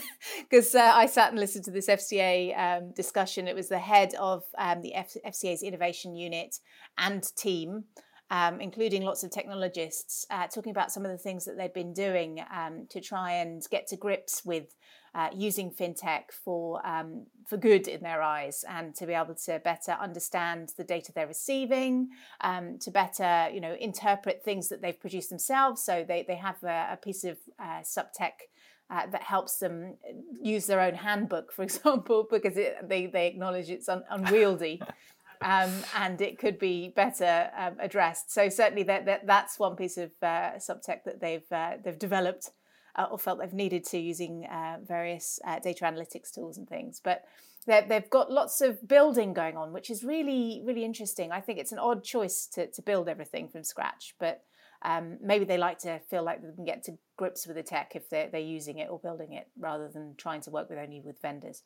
because 0.48 0.74
uh, 0.74 0.92
I 0.94 1.06
sat 1.06 1.30
and 1.30 1.40
listened 1.40 1.64
to 1.64 1.70
this 1.70 1.88
FCA 1.88 2.56
um, 2.58 2.92
discussion. 2.92 3.48
It 3.48 3.56
was 3.56 3.68
the 3.68 3.78
head 3.78 4.14
of 4.14 4.44
um, 4.56 4.82
the 4.82 4.94
F- 4.94 5.16
FCA's 5.26 5.62
innovation 5.62 6.14
unit 6.14 6.56
and 6.96 7.24
team, 7.36 7.84
um, 8.30 8.60
including 8.60 9.02
lots 9.02 9.24
of 9.24 9.30
technologists, 9.30 10.26
uh, 10.30 10.46
talking 10.46 10.70
about 10.70 10.92
some 10.92 11.04
of 11.04 11.10
the 11.10 11.18
things 11.18 11.44
that 11.46 11.56
they've 11.56 11.74
been 11.74 11.92
doing 11.92 12.40
um, 12.54 12.86
to 12.90 13.00
try 13.00 13.32
and 13.32 13.62
get 13.70 13.88
to 13.88 13.96
grips 13.96 14.44
with 14.44 14.74
uh, 15.18 15.30
using 15.34 15.68
fintech 15.68 16.30
for 16.30 16.86
um, 16.86 17.26
for 17.44 17.56
good 17.56 17.88
in 17.88 18.02
their 18.02 18.22
eyes, 18.22 18.64
and 18.68 18.94
to 18.94 19.04
be 19.04 19.14
able 19.14 19.34
to 19.34 19.58
better 19.64 19.92
understand 19.92 20.72
the 20.76 20.84
data 20.84 21.10
they're 21.12 21.26
receiving, 21.26 22.10
um, 22.42 22.78
to 22.78 22.92
better 22.92 23.48
you 23.52 23.60
know 23.60 23.74
interpret 23.80 24.44
things 24.44 24.68
that 24.68 24.80
they've 24.80 25.00
produced 25.00 25.28
themselves. 25.28 25.82
So 25.82 26.04
they 26.06 26.24
they 26.28 26.36
have 26.36 26.62
a, 26.62 26.90
a 26.92 26.96
piece 26.96 27.24
of 27.24 27.36
uh, 27.58 27.80
subtech. 27.82 28.46
Uh, 28.90 29.06
that 29.06 29.22
helps 29.22 29.58
them 29.58 29.98
use 30.40 30.64
their 30.64 30.80
own 30.80 30.94
handbook, 30.94 31.52
for 31.52 31.62
example, 31.68 32.26
because 32.30 32.56
it, 32.56 32.74
they, 32.88 33.04
they 33.04 33.26
acknowledge 33.26 33.68
it's 33.68 33.86
un, 33.86 34.02
unwieldy 34.08 34.80
um, 35.42 35.70
and 35.94 36.22
it 36.22 36.38
could 36.38 36.58
be 36.58 36.88
better 36.88 37.50
um, 37.54 37.74
addressed. 37.80 38.32
So 38.32 38.48
certainly 38.48 38.84
that, 38.84 39.04
that 39.04 39.26
that's 39.26 39.58
one 39.58 39.76
piece 39.76 39.98
of 39.98 40.10
uh, 40.22 40.52
subtech 40.56 41.04
that 41.04 41.20
they've 41.20 41.52
uh, 41.52 41.72
they've 41.84 41.98
developed 41.98 42.50
uh, 42.98 43.06
or 43.10 43.18
felt 43.18 43.38
they've 43.38 43.52
needed 43.52 43.84
to 43.84 43.98
using 43.98 44.44
uh, 44.46 44.78
various 44.86 45.38
uh, 45.46 45.58
data 45.60 45.84
analytics 45.84 46.34
tools 46.34 46.58
and 46.58 46.68
things. 46.68 47.00
But 47.02 47.24
they've 47.66 48.10
got 48.10 48.30
lots 48.30 48.60
of 48.60 48.86
building 48.86 49.32
going 49.32 49.56
on, 49.56 49.72
which 49.72 49.88
is 49.88 50.02
really, 50.02 50.62
really 50.64 50.84
interesting. 50.84 51.30
I 51.32 51.40
think 51.40 51.58
it's 51.58 51.72
an 51.72 51.78
odd 51.78 52.02
choice 52.02 52.46
to, 52.54 52.66
to 52.66 52.82
build 52.82 53.08
everything 53.08 53.48
from 53.48 53.62
scratch, 53.62 54.14
but 54.18 54.42
um, 54.82 55.18
maybe 55.22 55.44
they 55.44 55.58
like 55.58 55.78
to 55.80 56.00
feel 56.10 56.22
like 56.22 56.40
they 56.42 56.54
can 56.54 56.64
get 56.64 56.84
to 56.84 56.98
grips 57.16 57.46
with 57.46 57.56
the 57.56 57.62
tech 57.62 57.92
if 57.94 58.08
they're, 58.10 58.28
they're 58.28 58.40
using 58.40 58.78
it 58.78 58.88
or 58.90 58.98
building 58.98 59.32
it 59.32 59.48
rather 59.58 59.88
than 59.88 60.14
trying 60.16 60.40
to 60.42 60.50
work 60.50 60.68
with 60.70 60.78
only 60.78 61.00
with 61.00 61.20
vendors. 61.20 61.62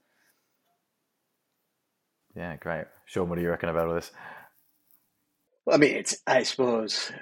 Yeah, 2.35 2.57
great. 2.57 2.87
Sean, 3.05 3.29
what 3.29 3.37
do 3.37 3.43
you 3.43 3.51
reckon 3.51 3.69
about 3.69 3.89
all 3.89 3.95
this? 3.95 4.11
Well, 5.65 5.77
I 5.77 5.79
mean, 5.79 5.95
it's, 5.95 6.17
I 6.27 6.43
suppose, 6.43 7.13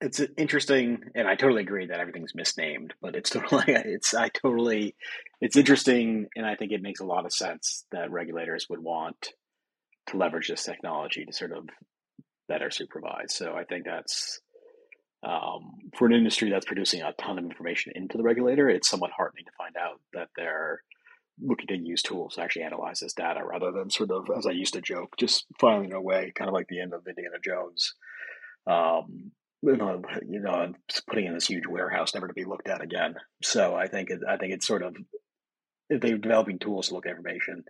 it's 0.00 0.20
interesting, 0.36 1.00
and 1.14 1.26
I 1.26 1.36
totally 1.36 1.62
agree 1.62 1.86
that 1.86 2.00
everything's 2.00 2.34
misnamed, 2.34 2.94
but 3.00 3.16
it's 3.16 3.30
totally, 3.30 3.64
it's, 3.68 4.14
I 4.14 4.28
totally, 4.28 4.94
it's 5.40 5.56
interesting, 5.56 6.26
and 6.36 6.46
I 6.46 6.54
think 6.54 6.72
it 6.72 6.82
makes 6.82 7.00
a 7.00 7.06
lot 7.06 7.24
of 7.24 7.32
sense 7.32 7.84
that 7.92 8.10
regulators 8.10 8.66
would 8.68 8.82
want 8.82 9.32
to 10.08 10.16
leverage 10.16 10.48
this 10.48 10.64
technology 10.64 11.24
to 11.24 11.32
sort 11.32 11.52
of 11.52 11.68
better 12.48 12.70
supervise. 12.70 13.34
So 13.34 13.54
I 13.54 13.64
think 13.64 13.86
that's, 13.86 14.40
um, 15.26 15.72
for 15.96 16.06
an 16.06 16.12
industry 16.12 16.50
that's 16.50 16.66
producing 16.66 17.02
a 17.02 17.12
ton 17.14 17.38
of 17.38 17.44
information 17.44 17.92
into 17.96 18.16
the 18.16 18.22
regulator, 18.22 18.68
it's 18.68 18.88
somewhat 18.88 19.10
heartening 19.16 19.46
to 19.46 19.50
find 19.58 19.74
out 19.76 20.00
that 20.12 20.28
they're 20.36 20.82
looking 21.40 21.66
to 21.68 21.76
use 21.76 22.02
tools 22.02 22.34
to 22.34 22.42
actually 22.42 22.62
analyze 22.62 23.00
this 23.00 23.12
data 23.14 23.40
rather 23.44 23.72
than 23.72 23.90
sort 23.90 24.10
of, 24.10 24.28
as 24.36 24.46
I 24.46 24.52
used 24.52 24.74
to 24.74 24.80
joke, 24.80 25.16
just 25.18 25.46
filing 25.58 25.92
away, 25.92 26.32
kind 26.34 26.48
of 26.48 26.54
like 26.54 26.68
the 26.68 26.80
end 26.80 26.94
of 26.94 27.06
Indiana 27.06 27.36
Jones. 27.42 27.94
Um, 28.66 29.32
you 29.62 29.76
know, 29.76 30.02
you 30.28 30.40
know, 30.40 30.72
putting 31.08 31.26
in 31.26 31.34
this 31.34 31.46
huge 31.46 31.66
warehouse, 31.66 32.14
never 32.14 32.28
to 32.28 32.34
be 32.34 32.44
looked 32.44 32.68
at 32.68 32.82
again. 32.82 33.16
So 33.42 33.74
I 33.74 33.88
think 33.88 34.10
it, 34.10 34.20
I 34.28 34.36
think 34.36 34.52
it's 34.52 34.66
sort 34.66 34.82
of 34.82 34.96
if 35.88 36.00
they're 36.00 36.18
developing 36.18 36.58
tools 36.58 36.88
to 36.88 36.94
look 36.94 37.06
at 37.06 37.10
information, 37.10 37.64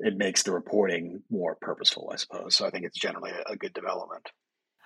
it 0.00 0.16
makes 0.16 0.42
the 0.42 0.52
reporting 0.52 1.22
more 1.30 1.56
purposeful, 1.60 2.10
I 2.12 2.16
suppose. 2.16 2.56
So 2.56 2.66
I 2.66 2.70
think 2.70 2.84
it's 2.84 2.98
generally 2.98 3.30
a, 3.46 3.56
good 3.56 3.72
development. 3.72 4.28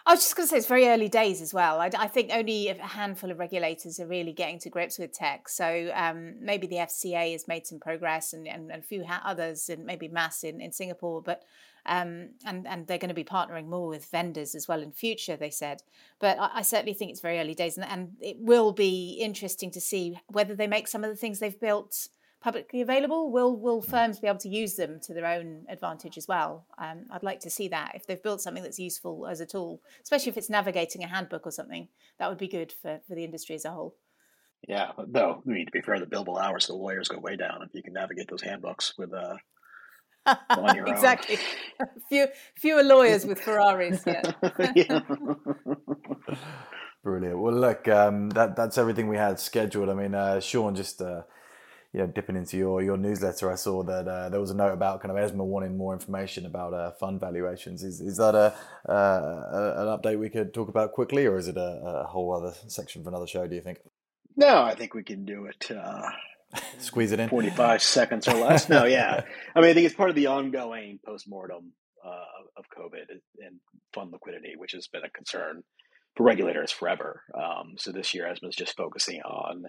I 0.07 0.13
was 0.13 0.21
just 0.21 0.37
going 0.37 0.47
to 0.47 0.51
say 0.51 0.59
it's 0.59 0.67
very 0.67 0.89
early 0.89 1.09
days 1.09 1.41
as 1.41 1.53
well. 1.53 1.81
I, 1.81 1.91
I, 1.99 2.07
think 2.07 2.31
only 2.33 2.69
a 2.69 2.75
handful 2.75 3.31
of 3.31 3.39
regulators 3.39 3.99
are 4.01 4.07
really 4.07 4.33
getting 4.33 4.59
to 4.61 4.71
grips 4.71 4.99
with 4.99 5.13
tech. 5.13 5.49
So 5.49 5.91
um, 5.95 6.35
maybe 6.41 6.67
the 6.67 6.77
FCA 6.77 7.33
has 7.33 7.49
made 7.49 7.67
some 7.67 7.79
progress, 7.79 8.33
and, 8.33 8.47
and, 8.47 8.71
and 8.71 8.83
a 8.83 8.87
few 8.87 9.05
others, 9.05 9.69
and 9.69 9.85
maybe 9.85 10.09
MAS 10.09 10.45
in, 10.45 10.61
in 10.61 10.73
Singapore. 10.73 11.23
But 11.23 11.43
um, 11.87 12.31
and 12.45 12.67
and 12.67 12.87
they're 12.87 12.99
going 12.99 13.09
to 13.09 13.15
be 13.15 13.25
partnering 13.25 13.67
more 13.67 13.89
with 13.89 14.07
vendors 14.07 14.55
as 14.55 14.69
well 14.69 14.83
in 14.83 14.93
future. 14.93 15.37
They 15.37 15.51
said, 15.51 15.83
but 16.19 16.39
I, 16.39 16.51
I 16.55 16.63
certainly 16.63 16.95
think 16.95 17.11
it's 17.11 17.21
very 17.21 17.39
early 17.39 17.55
days, 17.55 17.77
and, 17.77 17.87
and 17.89 18.13
it 18.21 18.37
will 18.39 18.73
be 18.73 19.19
interesting 19.21 19.71
to 19.73 19.81
see 19.81 20.19
whether 20.29 20.55
they 20.55 20.67
make 20.67 20.89
some 20.89 21.05
of 21.05 21.11
the 21.11 21.17
things 21.17 21.39
they've 21.39 21.61
built 21.61 22.09
publicly 22.41 22.81
available, 22.81 23.31
will 23.31 23.57
will 23.57 23.83
firms 23.83 24.21
be 24.21 24.29
able 24.29 24.39
to 24.39 24.49
use 24.49 24.75
them 24.75 25.01
to 25.01 25.15
their 25.15 25.27
own 25.27 25.65
advantage 25.69 26.17
as 26.17 26.29
well? 26.29 26.67
Um, 26.79 27.07
I'd 27.11 27.23
like 27.23 27.41
to 27.41 27.51
see 27.51 27.69
that 27.69 27.93
if 27.95 28.07
they've 28.07 28.23
built 28.23 28.41
something 28.41 28.63
that's 28.63 28.79
useful 28.79 29.27
as 29.27 29.41
a 29.41 29.47
tool, 29.47 29.83
especially 30.03 30.31
if 30.31 30.37
it's 30.37 30.51
navigating 30.51 31.03
a 31.03 31.09
handbook 31.09 31.47
or 31.47 31.51
something. 31.51 31.89
That 32.19 32.29
would 32.29 32.39
be 32.39 32.49
good 32.49 32.73
for, 32.73 33.01
for 33.07 33.15
the 33.15 33.25
industry 33.25 33.55
as 33.55 33.65
a 33.65 33.71
whole. 33.71 33.97
Yeah, 34.69 34.93
though 35.07 35.43
I 35.45 35.49
mean 35.49 35.67
to 35.67 35.73
be 35.73 35.81
fair, 35.81 35.99
the 35.99 36.07
billable 36.07 36.41
hours 36.41 36.67
for 36.67 36.73
the 36.73 36.79
lawyers 36.79 37.09
go 37.09 37.19
way 37.19 37.37
down 37.37 37.63
if 37.63 37.75
you 37.75 37.83
can 37.83 37.93
navigate 37.93 38.29
those 38.29 38.43
handbooks 38.43 38.95
with 38.97 39.13
uh, 39.13 39.37
exactly. 40.87 41.39
Few 42.09 42.27
fewer 42.57 42.83
lawyers 42.83 43.25
with 43.25 43.41
Ferraris. 43.41 44.03
Yeah. 44.07 44.23
yeah. 44.75 45.01
Brilliant. 47.03 47.39
Well, 47.39 47.55
look, 47.55 47.89
um, 47.89 48.31
that 48.31 48.57
that's 48.57 48.79
everything 48.79 49.09
we 49.09 49.17
had 49.17 49.39
scheduled. 49.39 49.89
I 49.89 49.95
mean, 49.95 50.15
uh, 50.15 50.41
Sean, 50.41 50.75
just 50.75 51.01
uh, 51.01 51.23
you 51.93 52.01
know, 52.01 52.07
dipping 52.07 52.37
into 52.37 52.57
your 52.57 52.83
your 52.83 52.97
newsletter, 52.97 53.51
I 53.51 53.55
saw 53.55 53.83
that 53.85 54.09
uh, 54.09 54.29
there 54.29 54.41
was 54.41 54.51
a 54.51 54.57
note 54.57 54.73
about 54.73 55.01
kind 55.01 55.17
of 55.17 55.17
ESMA 55.17 55.45
wanting 55.45 55.77
more 55.77 55.95
information 55.95 56.45
about 56.45 56.75
uh, 56.75 56.91
fund 56.93 57.21
valuations. 57.21 57.83
Is 57.83 58.01
is 58.01 58.17
that 58.19 58.35
a, 58.35 58.55
uh, 58.91 59.75
an 59.77 59.87
update 59.87 60.19
we 60.19 60.29
could 60.29 60.53
talk 60.53 60.69
about 60.69 60.93
quickly, 60.93 61.27
or 61.27 61.39
is 61.39 61.49
it 61.49 61.57
a, 61.57 61.81
a, 62.05 62.07
whole 62.07 62.35
other 62.35 62.55
section 62.67 63.03
for 63.03 63.11
another 63.11 63.27
show? 63.27 63.47
Do 63.47 63.55
you 63.55 63.63
think? 63.63 63.79
No, 64.37 64.63
I 64.63 64.75
think 64.75 64.95
we 64.95 65.03
can 65.03 65.25
do 65.25 65.47
it. 65.47 65.71
Squeeze 66.79 67.13
it 67.13 67.21
in. 67.21 67.29
Forty 67.29 67.51
five 67.51 67.83
seconds 67.83 68.27
or 68.27 68.35
less. 68.35 68.69
No, 68.69 68.85
yeah. 68.87 69.25
I 69.55 69.61
mean, 69.61 69.71
I 69.71 69.75
think 69.75 69.87
it's 69.87 69.95
part 69.95 70.11
of 70.11 70.17
the 70.17 70.27
ongoing 70.27 70.99
postmortem 71.05 71.73
uh, 72.05 72.57
of 72.57 72.65
COVID 72.77 73.11
and 73.45 73.61
fund 73.93 74.13
liquidity, 74.13 74.55
which 74.57 74.73
has 74.73 74.89
been 74.89 75.05
a 75.05 75.11
concern 75.11 75.63
for 76.17 76.25
regulators 76.25 76.73
forever. 76.73 77.23
Um, 77.35 77.75
so 77.77 77.93
this 77.93 78.15
year, 78.15 78.27
ESMA 78.27 78.49
is 78.49 78.57
just 78.57 78.77
focusing 78.77 79.21
on 79.23 79.65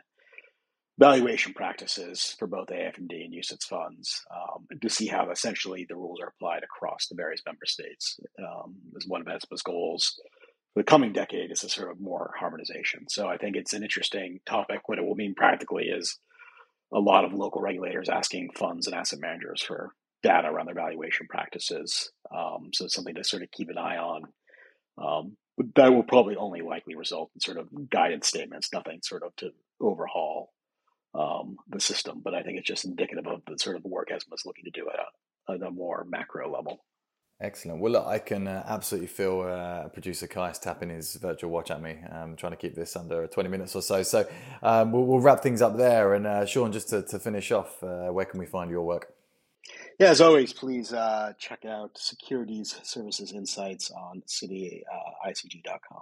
valuation 0.99 1.53
practices 1.53 2.35
for 2.37 2.47
both 2.47 2.67
AIFMD 2.67 3.23
and 3.23 3.33
UCITS 3.33 3.63
funds 3.63 4.21
um, 4.33 4.65
to 4.81 4.89
see 4.89 5.07
how 5.07 5.31
essentially 5.31 5.85
the 5.87 5.95
rules 5.95 6.19
are 6.21 6.33
applied 6.35 6.63
across 6.63 7.07
the 7.07 7.15
various 7.15 7.41
member 7.45 7.65
states. 7.65 8.19
Um, 8.39 8.75
is 8.95 9.07
one 9.07 9.21
of 9.21 9.27
ESMA's 9.27 9.61
goals 9.61 10.19
for 10.73 10.81
the 10.81 10.83
coming 10.83 11.13
decade 11.13 11.51
is 11.51 11.63
a 11.63 11.69
sort 11.69 11.91
of 11.91 11.99
more 11.99 12.33
harmonization. 12.37 13.05
So 13.09 13.27
I 13.27 13.37
think 13.37 13.55
it's 13.55 13.73
an 13.73 13.83
interesting 13.83 14.39
topic. 14.45 14.87
What 14.87 14.99
it 14.99 15.05
will 15.05 15.15
mean 15.15 15.35
practically 15.35 15.85
is 15.85 16.17
a 16.93 16.99
lot 16.99 17.25
of 17.25 17.33
local 17.33 17.61
regulators 17.61 18.09
asking 18.09 18.49
funds 18.57 18.87
and 18.87 18.95
asset 18.95 19.19
managers 19.19 19.61
for 19.61 19.91
data 20.23 20.47
around 20.47 20.65
their 20.65 20.75
valuation 20.75 21.27
practices. 21.29 22.11
Um, 22.35 22.69
so 22.73 22.85
it's 22.85 22.95
something 22.95 23.15
to 23.15 23.23
sort 23.23 23.43
of 23.43 23.51
keep 23.51 23.69
an 23.69 23.77
eye 23.77 23.97
on. 23.97 24.23
Um, 25.01 25.37
but 25.57 25.67
that 25.75 25.93
will 25.93 26.03
probably 26.03 26.35
only 26.35 26.61
likely 26.61 26.95
result 26.95 27.31
in 27.35 27.41
sort 27.41 27.57
of 27.57 27.67
guidance 27.89 28.27
statements, 28.27 28.69
nothing 28.73 28.99
sort 29.03 29.23
of 29.23 29.35
to 29.37 29.51
overhaul 29.81 30.51
um, 31.13 31.57
the 31.67 31.79
system, 31.79 32.21
but 32.23 32.33
I 32.33 32.43
think 32.43 32.57
it's 32.57 32.67
just 32.67 32.85
indicative 32.85 33.27
of 33.27 33.41
the 33.47 33.57
sort 33.57 33.75
of 33.75 33.83
work 33.83 34.09
ESMA 34.11 34.35
is 34.35 34.43
looking 34.45 34.65
to 34.65 34.71
do 34.71 34.87
at 34.89 34.99
a, 34.99 35.53
at 35.53 35.67
a 35.67 35.71
more 35.71 36.05
macro 36.07 36.51
level. 36.51 36.85
Excellent. 37.41 37.79
Well, 37.79 37.93
look, 37.93 38.05
I 38.05 38.19
can 38.19 38.49
uh, 38.49 38.65
absolutely 38.67 39.07
feel 39.07 39.41
uh, 39.41 39.87
producer 39.89 40.27
Kais 40.27 40.59
tapping 40.59 40.89
his 40.89 41.15
virtual 41.15 41.49
watch 41.51 41.71
at 41.71 41.81
me, 41.81 41.95
um, 42.11 42.35
trying 42.35 42.51
to 42.51 42.57
keep 42.57 42.75
this 42.75 42.97
under 42.97 43.27
20 43.27 43.47
minutes 43.47 43.75
or 43.77 43.81
so. 43.81 44.03
So 44.03 44.27
um, 44.61 44.91
we'll, 44.91 45.05
we'll, 45.05 45.21
wrap 45.21 45.41
things 45.41 45.61
up 45.61 45.77
there. 45.77 46.15
And 46.15 46.27
uh, 46.27 46.45
Sean, 46.45 46.73
just 46.73 46.89
to, 46.89 47.01
to 47.01 47.17
finish 47.17 47.53
off, 47.53 47.81
uh, 47.81 48.07
where 48.07 48.25
can 48.25 48.41
we 48.41 48.45
find 48.45 48.69
your 48.69 48.81
work? 48.81 49.13
Yeah, 49.97 50.09
as 50.09 50.19
always, 50.19 50.51
please 50.51 50.91
uh, 50.91 51.31
check 51.37 51.63
out 51.63 51.97
Securities 51.97 52.77
Services 52.83 53.31
Insights 53.31 53.89
on 53.91 54.21
cityicg.com. 54.27 56.01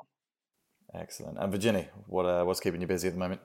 Excellent. 0.96 1.38
And 1.38 1.52
Virginie, 1.52 1.88
what, 2.08 2.48
what's 2.48 2.60
keeping 2.60 2.82
you 2.82 2.88
busy 2.88 3.10
at 3.10 3.14
the 3.14 3.20
moment? 3.20 3.42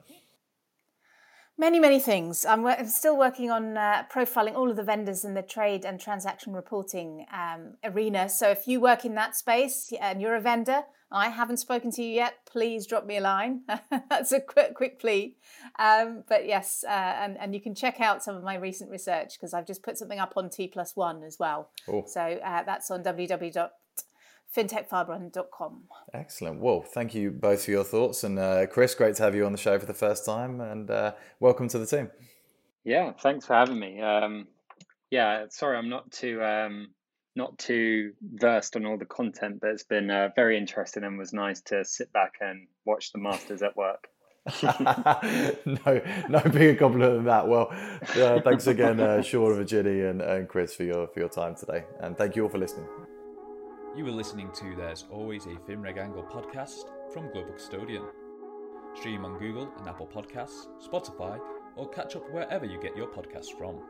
Many, 1.55 1.79
many 1.79 1.99
things. 1.99 2.45
I'm, 2.45 2.65
I'm 2.65 2.87
still 2.87 3.15
working 3.15 3.51
on 3.51 3.77
uh, 3.77 4.05
profiling 4.11 4.55
all 4.55 4.71
of 4.71 4.75
the 4.75 4.83
vendors 4.83 5.23
in 5.23 5.35
the 5.35 5.43
trade 5.43 5.85
and 5.85 5.99
transaction 5.99 6.51
reporting 6.53 7.27
um, 7.31 7.75
arena. 7.83 8.27
So 8.27 8.49
if 8.49 8.67
you 8.67 8.81
work 8.81 9.05
in 9.05 9.13
that 9.15 9.35
space 9.35 9.93
and 10.01 10.19
you're 10.19 10.35
a 10.35 10.41
vendor, 10.41 10.81
I 11.11 11.29
haven't 11.29 11.57
spoken 11.57 11.91
to 11.91 12.01
you 12.01 12.09
yet, 12.09 12.33
please 12.51 12.87
drop 12.87 13.05
me 13.05 13.17
a 13.17 13.21
line. 13.21 13.61
That's 14.09 14.31
a 14.31 14.39
quick, 14.39 14.73
quick 14.73 14.99
plea. 14.99 15.35
Um, 15.77 16.23
but 16.27 16.47
yes, 16.47 16.83
uh, 16.87 16.89
and, 16.89 17.37
and 17.37 17.53
you 17.53 17.61
can 17.61 17.75
check 17.75 18.01
out 18.01 18.23
some 18.23 18.35
of 18.35 18.43
my 18.43 18.55
recent 18.55 18.89
research 18.89 19.33
because 19.39 19.53
I've 19.53 19.67
just 19.67 19.83
put 19.83 19.99
something 19.99 20.19
up 20.19 20.33
on 20.35 20.49
T 20.49 20.67
plus 20.67 20.95
one 20.95 21.23
as 21.23 21.37
well. 21.39 21.69
So 22.07 22.21
uh, 22.21 22.63
that's 22.63 22.89
on 22.89 23.03
www 23.03 23.69
fintechfirebrand.com. 24.55 25.83
Excellent. 26.13 26.59
Well, 26.59 26.81
thank 26.81 27.15
you 27.15 27.31
both 27.31 27.65
for 27.65 27.71
your 27.71 27.83
thoughts. 27.83 28.23
And 28.23 28.37
uh, 28.37 28.67
Chris, 28.67 28.95
great 28.95 29.15
to 29.15 29.23
have 29.23 29.35
you 29.35 29.45
on 29.45 29.51
the 29.51 29.57
show 29.57 29.79
for 29.79 29.85
the 29.85 29.93
first 29.93 30.25
time. 30.25 30.61
And 30.61 30.89
uh, 30.89 31.13
welcome 31.39 31.67
to 31.69 31.79
the 31.79 31.85
team. 31.85 32.11
Yeah, 32.83 33.13
thanks 33.13 33.45
for 33.45 33.53
having 33.53 33.79
me. 33.79 34.01
Um, 34.01 34.47
yeah, 35.09 35.45
sorry, 35.49 35.77
I'm 35.77 35.89
not 35.89 36.11
too 36.11 36.43
um, 36.43 36.89
not 37.35 37.57
too 37.57 38.13
versed 38.21 38.75
on 38.75 38.85
all 38.85 38.97
the 38.97 39.05
content, 39.05 39.59
but 39.61 39.71
it's 39.71 39.83
been 39.83 40.09
uh, 40.09 40.29
very 40.35 40.57
interesting 40.57 41.03
and 41.03 41.17
was 41.17 41.33
nice 41.33 41.61
to 41.61 41.85
sit 41.85 42.11
back 42.13 42.33
and 42.41 42.67
watch 42.85 43.11
the 43.11 43.19
Masters 43.19 43.61
at 43.61 43.75
work. 43.75 44.07
no, 44.63 46.01
no 46.29 46.39
bigger 46.51 46.75
compliment 46.75 47.15
than 47.15 47.25
that. 47.25 47.47
Well, 47.47 47.69
uh, 47.71 48.41
thanks 48.41 48.67
again, 48.67 48.99
uh, 48.99 49.21
Sean, 49.21 49.53
Virginie, 49.53 50.01
and, 50.01 50.21
and 50.21 50.49
Chris 50.49 50.75
for 50.75 50.83
your 50.83 51.07
for 51.07 51.19
your 51.19 51.29
time 51.29 51.55
today, 51.55 51.85
and 52.01 52.17
thank 52.17 52.35
you 52.35 52.43
all 52.43 52.49
for 52.49 52.57
listening. 52.57 52.87
You 53.95 54.07
are 54.07 54.11
listening 54.11 54.49
to 54.53 54.75
There's 54.75 55.05
Always 55.11 55.45
a 55.45 55.49
FinReg 55.49 55.99
Angle 55.99 56.23
podcast 56.23 56.85
from 57.13 57.29
Global 57.31 57.53
Custodian. 57.53 58.01
Stream 58.95 59.23
on 59.23 59.37
Google 59.37 59.71
and 59.77 59.87
Apple 59.87 60.07
Podcasts, 60.07 60.65
Spotify, 60.83 61.39
or 61.75 61.87
catch 61.89 62.15
up 62.15 62.27
wherever 62.31 62.65
you 62.65 62.81
get 62.81 62.97
your 62.97 63.05
podcasts 63.05 63.55
from. 63.55 63.83